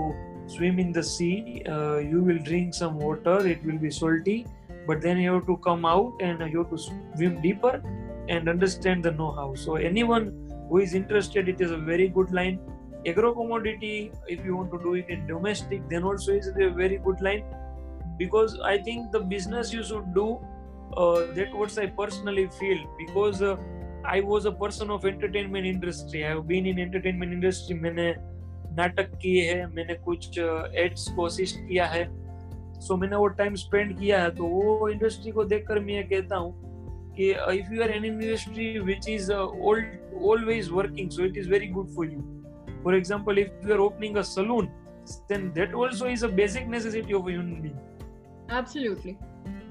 swim 0.54 0.80
in 0.84 0.92
the 0.92 1.04
sea 1.04 1.64
uh, 1.74 1.98
you 2.12 2.22
will 2.28 2.42
drink 2.50 2.74
some 2.74 3.00
water 3.08 3.38
it 3.54 3.66
will 3.70 3.82
be 3.86 3.92
salty 4.00 4.38
but 4.88 5.02
then 5.02 5.18
you 5.18 5.34
have 5.34 5.46
to 5.46 5.58
come 5.58 5.86
out 5.86 6.14
and 6.22 6.40
you 6.52 6.60
have 6.60 6.70
to 6.70 6.78
swim 6.78 7.42
deeper 7.42 7.82
and 8.30 8.50
understand 8.50 9.04
the 9.04 9.12
know-how 9.12 9.54
so 9.56 9.76
anyone 9.76 10.32
who 10.70 10.80
is 10.80 10.94
interested 10.94 11.48
it 11.48 11.62
is 11.62 11.72
a 11.72 11.78
very 11.78 12.08
good 12.08 12.32
line 12.32 12.60
agro 13.06 13.34
commodity 13.34 14.12
if 14.28 14.44
you 14.44 14.56
want 14.56 14.72
to 14.72 14.80
do 14.84 14.96
it 14.96 15.10
in 15.10 15.26
domestic 15.28 15.88
then 15.90 16.04
also 16.04 16.34
is 16.34 16.48
a 16.48 16.70
very 16.70 16.98
good 16.98 17.22
line 17.22 17.44
because 18.18 18.60
i 18.60 18.78
think 18.78 19.12
the 19.12 19.20
business 19.20 19.74
you 19.74 19.84
should 19.84 20.14
do 20.14 20.40
uh, 20.98 21.26
that 21.34 21.54
what 21.54 21.78
i 21.78 21.86
personally 21.86 22.48
feel 22.60 22.80
because 22.98 23.42
uh, 23.42 23.56
i 24.06 24.20
was 24.20 24.46
a 24.46 24.52
person 24.52 24.90
of 24.90 25.06
entertainment 25.06 25.66
industry 25.66 26.26
i 26.26 26.30
have 26.30 26.48
been 26.48 26.66
in 26.66 26.80
entertainment 26.80 27.34
industry 27.40 27.76
मैंने 27.86 28.14
नाटक 28.78 29.12
किए 29.22 29.44
हैं 29.52 29.66
मैंने 29.76 29.94
कुछ 30.06 30.38
ads 30.40 31.08
को 31.16 31.26
assist 31.26 31.60
किया 31.68 31.86
है 31.88 32.04
so 32.82 32.98
मैंने 32.98 33.16
वो 33.16 33.28
टाइम 33.42 33.56
स्पेंड 33.56 33.98
किया 34.00 34.22
है 34.22 34.36
तो 34.36 34.48
वो 34.48 34.90
इंडस्ट्री 34.90 35.32
को 35.32 35.44
देखकर 35.54 35.80
मैं 35.80 35.94
ये 35.94 36.04
कहता 36.04 36.36
हूँ 36.36 36.54
कि 37.18 37.30
if 37.32 37.74
you 37.74 37.84
are 37.84 37.92
an 37.92 38.06
industry 38.06 38.68
which 38.80 39.10
is 39.10 39.32
always 40.16 40.72
working 40.72 41.10
so 41.12 41.24
it 41.24 41.38
is 41.38 41.48
very 41.48 41.68
good 41.68 41.90
for 41.90 42.06
you 42.06 42.24
for 42.84 42.94
example 42.94 43.38
if 43.38 43.50
you 43.64 43.74
are 43.74 43.82
opening 43.82 44.18
a 44.18 44.24
saloon 44.24 44.70
then 45.28 45.52
that 45.54 45.74
also 45.74 46.08
is 46.08 46.24
a 46.24 46.30
basic 46.30 46.68
necessity 46.68 47.14
of 47.14 47.28
a 47.28 47.32
human 47.32 47.62
being 47.62 47.78
absolutely 48.50 49.18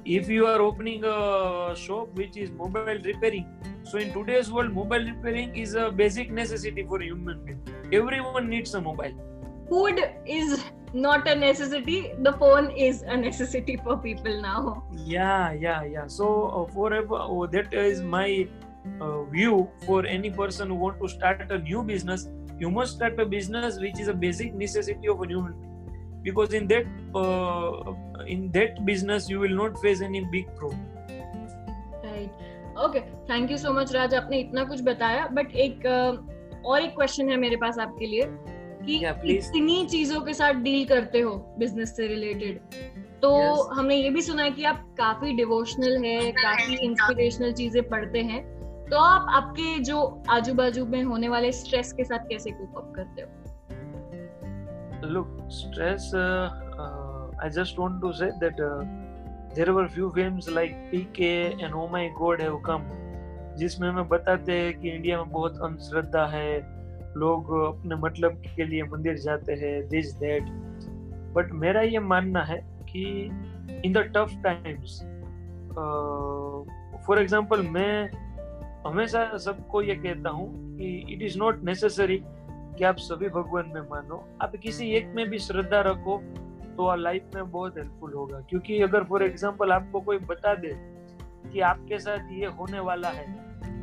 if 0.05 0.29
you 0.29 0.47
are 0.47 0.61
opening 0.61 1.05
a 1.05 1.75
shop 1.75 2.09
which 2.14 2.37
is 2.37 2.51
mobile 2.51 3.01
repairing 3.09 3.47
so 3.83 3.99
in 3.99 4.12
today's 4.12 4.51
world 4.53 4.73
mobile 4.73 5.05
repairing 5.11 5.57
is 5.57 5.75
a 5.75 5.90
basic 5.90 6.31
necessity 6.31 6.85
for 6.93 7.01
a 7.01 7.05
human 7.05 7.45
being 7.45 7.61
everyone 7.93 8.49
needs 8.49 8.75
a 8.75 8.81
mobile 8.81 9.14
food 9.69 10.01
is 10.27 10.61
not 10.94 11.26
a 11.26 11.35
necessity 11.35 12.12
the 12.22 12.33
phone 12.35 12.70
is 12.70 13.02
a 13.02 13.16
necessity 13.16 13.76
for 13.76 13.96
people 13.98 14.40
now 14.40 14.85
yeah 14.94 15.52
yeah 15.52 15.83
yeah 15.83 16.07
so 16.07 16.48
uh, 16.48 16.72
forever 16.72 17.18
oh, 17.20 17.46
that 17.46 17.74
is 17.74 18.00
my 18.00 18.48
uh, 19.00 19.22
view 19.24 19.68
for 19.85 20.07
any 20.07 20.30
person 20.30 20.68
who 20.68 20.76
want 20.76 21.00
to 21.00 21.09
start 21.09 21.50
a 21.50 21.59
new 21.59 21.83
business 21.83 22.28
you 22.61 22.70
must 22.70 22.94
start 22.94 23.18
a 23.18 23.26
business 23.26 23.80
which 23.80 23.98
is 23.98 24.07
a 24.07 24.14
basic 24.14 24.54
necessity 24.54 25.09
of 25.09 25.20
a 25.20 25.26
human 25.26 25.52
because 26.22 26.54
in 26.54 26.68
that 26.68 26.87
uh, 27.14 27.92
in 28.26 28.50
that 28.52 28.85
business 28.87 29.28
you 29.28 29.40
will 29.40 29.57
not 29.62 29.76
face 29.80 30.00
any 30.00 30.24
big 30.30 30.46
problem 30.54 30.87
right 32.04 32.30
okay 32.76 33.04
thank 33.26 33.50
you 33.50 33.59
so 33.59 33.72
much 33.72 33.92
raj 33.92 34.14
आपने 34.14 34.38
इतना 34.40 34.64
कुछ 34.64 34.83
बताया 34.83 35.28
but 35.35 35.50
एक 35.66 35.87
uh, 35.87 36.35
और 36.64 36.83
एक 36.83 36.94
question 36.94 37.30
है 37.30 37.37
मेरे 37.37 37.57
पास 37.57 37.78
आपके 37.78 38.07
लिए 38.07 38.22
कि 38.85 38.97
इतनी 39.35 39.87
चीज़ों 39.87 40.20
के 40.20 40.35
साथ 40.35 40.53
डील 40.53 40.85
करते 40.85 41.20
हो 41.20 41.55
बिज़नेस 41.59 41.97
से 41.97 42.07
रिलेटेड 42.07 42.61
तो 43.23 43.31
yes. 43.31 43.79
हमने 43.79 43.97
ये 43.97 44.11
भी 44.11 44.23
सुना 44.23 44.42
है 44.42 44.51
कि 44.51 44.64
आप 44.64 44.94
काफ़ी 44.99 45.33
डिवोशनल 45.33 46.05
है 46.05 46.33
काफ़ी 46.33 46.75
इंस्पिरेशनल 46.77 47.53
चीज़ें 47.53 47.88
पढ़ते 47.88 48.23
हैं। 48.23 48.42
तो 48.90 48.97
आप 48.97 49.27
आपके 49.31 49.79
जो 49.79 50.23
आजू 50.31 50.55
बाजू 50.55 50.85
में 50.87 51.03
होने 51.03 51.29
वाले 51.29 51.53
स्ट्रेस 51.53 51.92
के 51.92 52.05
साथ 52.05 52.18
कैसे 52.18 52.51
कोप 52.51 52.77
अप 52.77 52.92
करते 52.97 53.23
हो? 53.23 53.29
Look 55.14 55.31
stress 55.51 56.05
uh, 56.14 56.49
uh, 56.83 57.47
i 57.47 57.49
just 57.57 57.79
want 57.79 58.03
to 58.03 58.12
say 58.20 58.29
that 58.42 58.61
uh, 58.61 58.85
there 59.55 59.70
were 59.70 59.88
few 59.88 60.11
films 60.11 60.49
like 60.49 60.73
PK 60.92 61.33
and 61.64 61.75
oh 61.75 61.88
my 61.88 62.09
God 62.09 62.40
have 62.40 62.57
come 62.57 62.88
जिसमें 63.57 63.88
हमें 63.88 64.09
बताते 64.09 64.53
हैं 64.53 64.81
कि 64.81 64.90
इंडिया 64.90 65.16
में 65.16 65.31
बहुत 65.31 65.59
अंधश्रद्धा 65.62 66.27
है 66.27 66.74
लोग 67.16 67.50
अपने 67.59 67.96
मतलब 67.96 68.42
के 68.57 68.64
लिए 68.64 68.83
मंदिर 68.83 69.16
जाते 69.18 69.53
हैं 69.53 69.88
दिस 69.88 70.14
दैट 70.14 70.48
बट 71.35 71.53
मेरा 71.53 71.81
ये 71.83 71.98
मानना 71.98 72.42
है 72.44 72.59
कि 72.90 73.05
in 73.85 73.92
the 73.92 73.98
tough 74.16 74.37
times 74.44 75.00
for 77.07 77.20
example 77.20 77.62
मैं 77.68 78.11
हमेशा 78.87 79.37
सबको 79.38 79.83
ये 79.83 79.94
कहता 79.94 80.31
हूँ 80.31 80.48
कि 80.79 80.94
इट 81.12 81.22
इज़ 81.22 81.38
नॉट 81.38 81.62
नेसेसरी 81.64 82.20
कि 82.79 82.85
आप 82.85 82.96
सभी 82.96 83.29
भगवान 83.29 83.70
में 83.74 83.81
मानो। 83.81 84.16
आप 84.42 84.57
किसी 84.62 84.90
एक 84.90 85.12
में 85.16 85.29
भी 85.31 85.38
श्रद्धा 85.38 85.81
रखो 85.81 86.16
तो 86.77 86.94
लाइफ 86.96 87.31
में 87.35 87.50
बहुत 87.50 87.77
हेल्पफुल 87.79 88.12
होगा। 88.12 88.40
क्योंकि 88.40 88.81
अगर 88.83 89.05
फॉर 89.05 89.22
एग्ज़ाम्पल 89.22 89.72
आपको 89.72 90.00
कोई 90.00 90.18
बता 90.18 90.55
दे 90.55 90.72
कि 91.53 91.61
आपके 91.61 91.98
साथ 91.98 92.33
ये 92.33 92.46
होने 92.59 92.81
वाला 92.81 93.09
है 93.09 93.27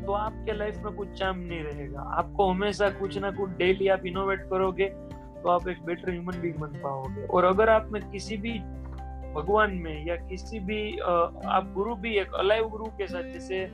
तो 0.06 0.14
आपके 0.14 0.58
लाइफ 0.58 0.78
में 0.78 0.94
कुछ 0.94 1.10
चाम 1.20 1.40
नहीं 1.40 1.64
रहेगा। 1.64 2.02
आपको 2.18 2.50
हमेशा 2.50 2.90
कुछ 2.90 3.18
ना 3.18 3.32
कुछ 3.32 3.50
डेली 3.58 3.88
आप 3.88 4.06
इनोवेट 4.06 4.42
करोगे 4.50 4.86
तो 4.86 5.50
आप 5.50 5.68
एक 5.68 5.84
बेटर 5.86 6.12
ह्यूमन 6.12 6.40
बींग 6.42 6.56
बन 6.56 6.80
पाओगे। 6.80 7.26
और 7.28 7.46
अगर 7.46 7.70
आप 7.70 7.90
में 7.92 8.02
किसी 8.12 8.38
भी 8.38 8.60
भगवान 9.34 9.72
में 9.74 10.06
या 10.08 10.16
किसी 10.16 10.60
भी 10.60 10.98
आप 11.00 11.72
गुरु 11.76 11.96
भी 11.96 12.16
एक 12.18 12.34
अलाइव 12.36 12.68
गुरु 12.70 12.86
के 12.98 13.08
साथ 13.08 13.24
जैसे 13.24 13.66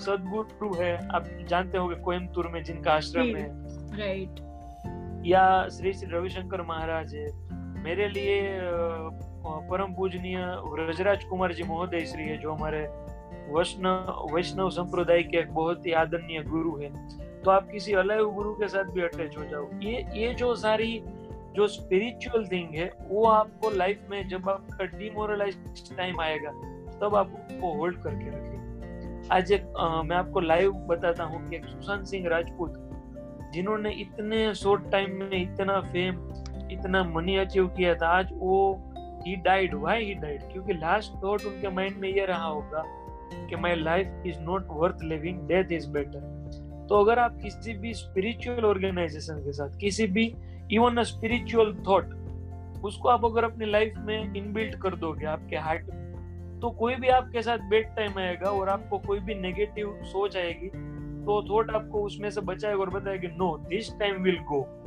सदगुरु 0.00 0.72
है 0.74 0.94
आप 1.08 1.28
जानते 1.48 1.78
होंगे 1.78 1.94
कोयमतुर 2.02 2.48
में 2.48 2.62
जिनका 2.64 2.92
आश्रम 2.92 3.36
है। 3.36 3.46
राइट 3.98 4.40
या 5.26 5.68
श्री 5.68 5.92
श्री 5.92 6.10
रविशंकर 6.10 6.62
महाराज 6.62 7.14
है। 7.14 7.26
मेरे 7.82 8.08
लिए 8.08 8.40
परम 9.70 9.94
पूजनीय 9.94 10.36
रजराज 10.80 11.24
कुमार 11.24 11.52
जी 11.52 11.62
महोदय 11.62 12.04
श्री 12.06 12.24
है 12.24 12.36
जो 12.38 12.52
हमारे 12.52 12.86
वैष्णव 13.48 14.70
संप्रदाय 14.70 15.22
के 15.22 15.38
एक 15.38 15.52
बहुत 15.54 15.86
ही 15.86 15.92
आदरणीय 15.92 16.42
गुरु 16.42 16.76
है। 16.76 16.90
तो 17.42 17.50
आप 17.50 17.70
किसी 17.70 17.92
अलग 17.92 18.22
गुरु 18.34 18.52
के 18.54 18.68
साथ 18.68 18.84
भी 18.84 19.02
अटैच 19.02 19.36
हो 19.38 19.44
जाओ। 19.44 19.68
ये 19.82 20.06
ये 20.14 20.34
जो 20.34 20.54
सारी 20.54 21.02
जो 21.56 21.66
स्पिरिचुअल 21.68 22.46
थिंग 22.46 22.74
है 22.74 22.92
वो 23.00 23.26
आपको 23.26 23.70
लाइफ 23.70 24.06
में 24.10 24.28
जब 24.28 24.48
आपका 24.48 24.84
डिमोरलाइज 24.84 25.96
टाइम 25.96 26.20
आएगा 26.20 26.50
तब 27.00 27.14
आप 27.16 27.32
उसको 27.32 27.72
होल्ड 27.74 28.02
करके 28.02 28.28
रखिए 28.28 29.28
आज 29.32 29.52
एक 29.52 29.72
आ, 29.78 30.02
मैं 30.02 30.16
आपको 30.16 30.40
लाइव 30.40 30.72
बताता 30.72 31.24
हूँ 31.24 31.48
कि 31.50 31.60
सुशांत 31.68 32.06
सिंह 32.06 32.28
राजपूत 32.28 33.50
जिन्होंने 33.54 33.90
इतने 33.90 34.54
शॉर्ट 34.54 34.90
टाइम 34.90 35.10
में 35.10 35.42
इतना 35.42 35.80
फेम 35.80 36.14
इतना 36.70 37.02
मनी 37.04 37.36
अचीव 37.36 37.66
किया 37.66 37.94
था 37.94 38.08
आज 38.08 38.28
वो 38.32 38.90
ही 39.26 39.36
डाइड 39.36 39.74
वाई 39.74 40.04
ही 40.04 40.14
डाइड 40.14 40.42
क्योंकि 40.52 40.72
लास्ट 40.72 41.22
थॉट 41.24 41.44
उनके 41.44 41.68
माइंड 41.68 41.96
में 41.96 42.08
ये 42.08 42.24
रहा 42.26 42.46
होगा 42.46 42.84
कि 43.50 43.56
my 43.56 43.74
life 43.76 44.22
is 44.26 44.40
not 44.40 44.66
worth 44.70 45.02
living 45.02 45.40
death 45.48 45.72
is 45.72 45.88
better 45.90 46.86
तो 46.88 47.00
अगर 47.00 47.18
आप 47.18 47.38
किसी 47.42 47.74
भी 47.74 47.94
स्पिरिचुअल 47.94 48.64
ऑर्गेनाइजेशन 48.64 49.38
के 49.44 49.52
साथ, 49.52 49.78
किसी 49.78 50.06
भी 50.06 50.34
इवन 50.72 50.96
अ 50.96 51.02
स्पिरिचुअल 51.02 51.74
थॉट 51.88 52.14
उसको 52.84 53.08
आप 53.08 53.24
अगर 53.24 53.44
अपनी 53.44 53.66
लाइफ 53.66 53.94
में 53.98 54.34
इनबिल्ट 54.34 54.74
कर 54.82 54.96
दोगे 54.96 55.26
आपके 55.26 55.56
हार्ट 55.56 55.86
में 55.90 56.60
तो 56.60 56.70
कोई 56.70 56.94
भी 56.94 57.08
आपके 57.08 57.42
साथ 57.42 57.58
बेड 57.70 57.86
टाइम 57.96 58.18
आएगा 58.18 58.50
और 58.50 58.68
आपको 58.68 58.98
कोई 58.98 59.20
भी 59.20 59.34
नेगेटिव 59.34 59.98
सोच 60.02 60.36
आएगी 60.36 60.68
तो 61.24 61.42
थॉट 61.50 61.70
आपको 61.70 62.02
उसमें 62.02 62.30
से 62.30 62.40
बचाएगा 62.40 62.80
और 62.80 62.90
बताएगा 62.90 63.28
no 63.36 63.56
this 63.68 63.98
time 63.98 64.22
will 64.22 64.38
go 64.38 64.78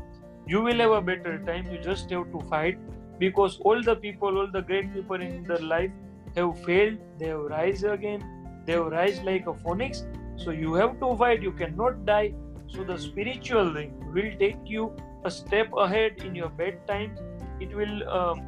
you 0.48 0.62
will 0.62 0.78
have 0.78 0.92
a 0.92 1.02
better 1.02 1.40
time. 1.40 1.72
You 1.72 1.80
just 1.80 2.10
have 2.12 2.32
to 2.32 2.40
fight 2.50 2.78
because 3.20 3.60
all 3.62 3.82
the 3.82 3.96
people, 3.96 4.38
all 4.38 4.52
the 4.52 4.62
great 4.62 4.94
people 4.94 5.20
in 5.20 5.44
their 5.44 5.60
life 5.60 5.92
have 6.36 6.60
failed. 6.60 7.00
They 7.18 7.28
have 7.28 7.40
rise 7.40 7.84
again. 7.84 8.22
They 8.66 8.78
rise 8.78 9.22
like 9.22 9.48
a 9.48 9.54
phoenix 9.54 10.06
so 10.38 10.52
you 10.52 10.74
have 10.74 11.00
to 11.00 11.16
fight. 11.18 11.42
You 11.42 11.52
cannot 11.52 12.06
die. 12.06 12.34
So 12.68 12.84
the 12.84 12.98
spiritual 12.98 13.74
thing 13.74 13.94
will 14.14 14.32
take 14.40 14.58
you 14.66 14.96
a 15.24 15.32
step 15.32 15.70
ahead 15.78 16.24
in 16.24 16.36
your 16.36 16.50
bad 16.50 16.86
times. 16.88 17.20
It 17.60 17.76
will 17.76 18.10
um, 18.10 18.42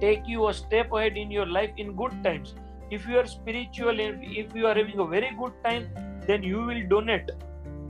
take 0.00 0.26
you 0.26 0.48
a 0.48 0.54
step 0.54 0.92
ahead 0.92 1.16
in 1.16 1.30
your 1.30 1.46
life 1.46 1.70
in 1.76 1.96
good 1.96 2.12
times. 2.22 2.54
If 2.90 3.06
you 3.08 3.18
are 3.18 3.26
spiritual 3.26 4.00
and 4.00 4.22
if 4.22 4.54
you 4.54 4.66
are 4.66 4.74
having 4.74 4.98
a 4.98 5.06
very 5.06 5.30
good 5.38 5.52
time 5.64 5.88
then 6.26 6.42
you 6.42 6.62
will 6.62 6.82
donate. 6.88 7.30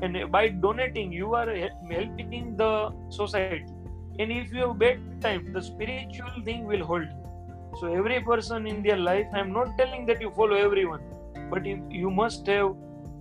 And 0.02 0.30
by 0.30 0.48
donating 0.48 1.12
you 1.12 1.34
are 1.34 1.50
helping 1.90 2.56
the 2.56 2.92
society. 3.08 3.64
And 4.18 4.30
if 4.30 4.52
you 4.52 4.68
have 4.68 4.78
bad 4.78 5.00
time 5.20 5.52
the 5.52 5.62
spiritual 5.62 6.42
thing 6.44 6.64
will 6.64 6.84
hold 6.84 7.02
you. 7.02 7.78
So 7.80 7.92
every 7.92 8.20
person 8.20 8.66
in 8.66 8.82
their 8.82 8.96
life 8.96 9.26
i'm 9.34 9.52
not 9.52 9.76
telling 9.76 10.06
that 10.06 10.20
you 10.20 10.30
follow 10.30 10.56
everyone 10.56 11.02
but 11.50 11.66
you 11.92 12.10
must 12.10 12.48
have 12.48 12.68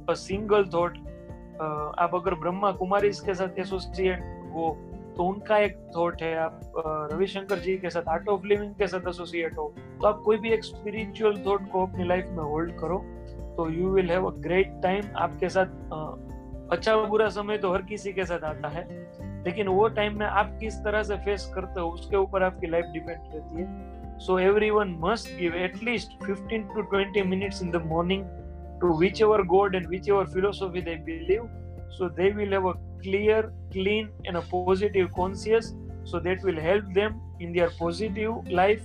a 0.09 0.13
single 0.13 0.65
thought 0.73 0.97
आप 1.99 2.15
अगर 2.15 2.33
ब्रह्मा 2.35 2.71
कुमारी 2.71 3.09
के 3.25 3.33
साथ 3.35 3.59
associate 3.59 4.23
हो 4.53 4.75
तो 5.17 5.23
उनका 5.23 5.57
एक 5.57 5.77
thought 5.97 6.21
है, 6.21 6.35
आप 6.37 6.61
रविशंकर 7.11 7.59
जी 7.59 7.75
के 7.77 7.89
साथ 7.89 8.07
आर्ट 8.09 8.27
ऑफ़ 8.29 8.45
लिविंग 8.45 8.73
के 8.75 8.87
साथ 8.87 9.07
एसोसिएट 9.09 9.57
हो 9.57 9.73
तो 10.01 10.07
आप 10.07 10.21
कोई 10.25 10.37
भी 10.37 10.49
एक 10.53 10.63
स्पिरिचुअल 10.63 11.37
थॉट 11.45 11.69
को 11.71 11.85
अपनी 11.85 12.07
लाइफ 12.07 12.29
में 12.29 12.43
होल्ड 12.43 12.71
करो 12.79 12.97
तो 13.57 13.69
you 13.71 13.89
will 13.89 14.09
have 14.11 14.25
a 14.25 14.33
great 14.39 14.79
time 14.83 15.03
आपके 15.17 15.49
साथ 15.49 15.65
अच्छा 16.71 16.95
बुरा 16.97 17.27
समय 17.29 17.57
तो 17.57 17.71
हर 17.73 17.81
किसी 17.81 18.11
के 18.13 18.25
साथ 18.25 18.43
आता 18.43 18.69
है, 18.69 18.83
लेकिन 19.43 19.67
वो 19.67 19.87
टाइम 19.89 20.17
में 20.19 20.25
आप 20.25 20.57
किस 20.59 20.75
तरह 20.83 21.03
से 21.03 21.15
फेस 21.25 21.51
करते 21.55 21.79
हो, 21.79 21.89
उसके 21.89 22.15
ऊपर 22.17 22.43
आपकी 22.43 22.67
लाइफ 22.67 22.85
डिपेंड 22.93 23.19
रहती 23.33 23.61
है। 23.61 23.94
So 24.17 24.37
everyone 24.37 24.99
must 24.99 25.29
give 25.37 25.53
at 25.55 25.81
least 25.81 26.11
15 26.25 26.69
to 26.75 26.83
20 26.83 27.23
minutes 27.23 27.61
in 27.61 27.71
the 27.71 27.79
morning 27.79 28.27
to 28.81 28.87
whichever 28.87 29.43
God 29.43 29.75
and 29.75 29.87
whichever 29.87 30.25
philosophy 30.25 30.81
they 30.81 30.95
believe. 30.95 31.43
So 31.97 32.09
they 32.09 32.31
will 32.31 32.51
have 32.51 32.65
a 32.65 32.73
clear, 33.03 33.51
clean, 33.71 34.09
and 34.25 34.37
a 34.37 34.41
positive 34.41 35.13
conscience. 35.13 35.73
So 36.03 36.19
that 36.19 36.43
will 36.43 36.59
help 36.59 36.93
them 36.93 37.21
in 37.39 37.53
their 37.53 37.69
positive 37.71 38.47
life, 38.49 38.81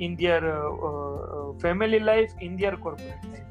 in 0.00 0.16
their 0.16 0.40
uh, 0.44 0.74
uh, 0.74 1.58
family 1.58 2.00
life, 2.00 2.32
in 2.40 2.56
their 2.56 2.76
corporate 2.76 3.24
life. 3.30 3.42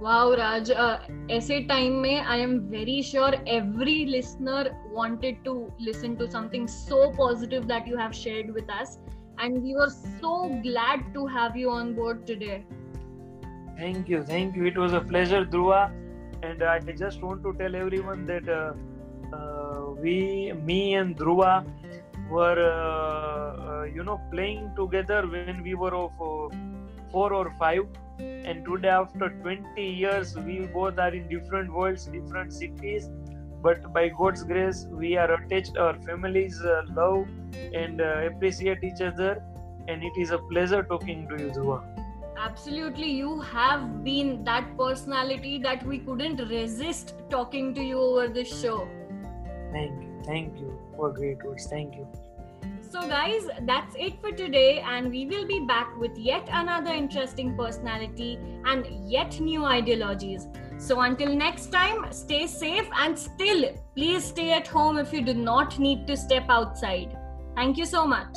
Wow, 0.00 0.34
Raj. 0.34 0.70
Uh, 0.70 0.98
essay 1.30 1.64
time 1.66 2.00
में 2.02 2.24
I 2.26 2.36
am 2.36 2.68
very 2.70 3.00
sure 3.00 3.32
every 3.46 4.06
listener 4.06 4.76
wanted 4.92 5.44
to 5.44 5.72
listen 5.78 6.16
to 6.16 6.30
something 6.30 6.66
so 6.68 7.12
positive 7.12 7.68
that 7.68 7.86
you 7.86 7.96
have 7.96 8.14
shared 8.14 8.52
with 8.52 8.68
us 8.70 8.98
and 9.38 9.62
we 9.62 9.74
were 9.74 9.90
so 10.20 10.48
glad 10.62 11.12
to 11.14 11.26
have 11.26 11.56
you 11.56 11.70
on 11.70 11.94
board 11.94 12.26
today. 12.26 12.64
Thank 13.76 14.08
you, 14.08 14.22
thank 14.22 14.56
you. 14.56 14.66
It 14.66 14.78
was 14.78 14.92
a 14.92 15.00
pleasure, 15.00 15.44
Dhruva. 15.44 15.92
And 16.42 16.62
I 16.62 16.78
just 16.80 17.22
want 17.22 17.42
to 17.42 17.54
tell 17.54 17.74
everyone 17.74 18.26
that 18.26 18.48
uh, 18.48 18.74
uh, 19.34 19.90
we, 19.92 20.52
me 20.52 20.94
and 20.94 21.16
Dhruva, 21.16 21.64
were 22.30 22.58
uh, 22.58 23.70
uh 23.70 23.82
you 23.84 24.02
know 24.02 24.18
playing 24.30 24.70
together 24.76 25.26
when 25.26 25.62
we 25.62 25.74
were 25.74 25.94
of 25.94 26.12
uh, 26.20 26.56
four 27.10 27.32
or 27.32 27.52
five. 27.58 27.86
And 28.18 28.64
today, 28.64 28.88
after 28.88 29.28
20 29.28 29.82
years, 29.82 30.36
we 30.36 30.60
both 30.66 30.98
are 30.98 31.12
in 31.12 31.28
different 31.28 31.72
worlds, 31.72 32.06
different 32.06 32.52
cities 32.52 33.08
but 33.66 33.92
by 33.96 34.08
god's 34.20 34.44
grace 34.52 34.86
we 35.02 35.16
are 35.16 35.30
attached 35.34 35.76
our 35.76 35.94
families 36.06 36.60
uh, 36.62 36.82
love 37.00 37.26
and 37.82 38.00
uh, 38.00 38.12
appreciate 38.30 38.84
each 38.90 39.02
other 39.10 39.42
and 39.88 40.02
it 40.02 40.20
is 40.24 40.30
a 40.30 40.38
pleasure 40.52 40.82
talking 40.82 41.28
to 41.28 41.38
you 41.42 41.50
Dhruva. 41.50 41.78
absolutely 42.48 43.10
you 43.10 43.40
have 43.40 43.86
been 44.04 44.44
that 44.44 44.76
personality 44.78 45.56
that 45.68 45.86
we 45.86 45.98
couldn't 45.98 46.44
resist 46.50 47.14
talking 47.30 47.74
to 47.74 47.88
you 47.92 48.00
over 48.00 48.28
this 48.28 48.60
show 48.60 48.76
thank 49.72 50.02
you 50.02 50.12
thank 50.26 50.60
you 50.64 50.78
for 50.96 51.12
great 51.12 51.44
words 51.44 51.66
thank 51.66 51.94
you 51.94 52.06
so, 52.94 53.08
guys, 53.08 53.48
that's 53.62 53.96
it 53.98 54.20
for 54.20 54.30
today, 54.30 54.78
and 54.78 55.10
we 55.10 55.26
will 55.26 55.44
be 55.48 55.58
back 55.66 55.98
with 55.98 56.16
yet 56.16 56.48
another 56.48 56.92
interesting 56.92 57.56
personality 57.56 58.38
and 58.66 58.86
yet 59.10 59.40
new 59.40 59.64
ideologies. 59.64 60.46
So, 60.76 61.00
until 61.00 61.34
next 61.34 61.72
time, 61.72 62.12
stay 62.12 62.46
safe 62.46 62.88
and 62.96 63.18
still, 63.18 63.72
please 63.94 64.24
stay 64.24 64.52
at 64.52 64.66
home 64.66 64.98
if 64.98 65.12
you 65.12 65.22
do 65.22 65.34
not 65.34 65.78
need 65.78 66.06
to 66.06 66.16
step 66.16 66.44
outside. 66.48 67.16
Thank 67.54 67.76
you 67.78 67.86
so 67.86 68.06
much. 68.06 68.36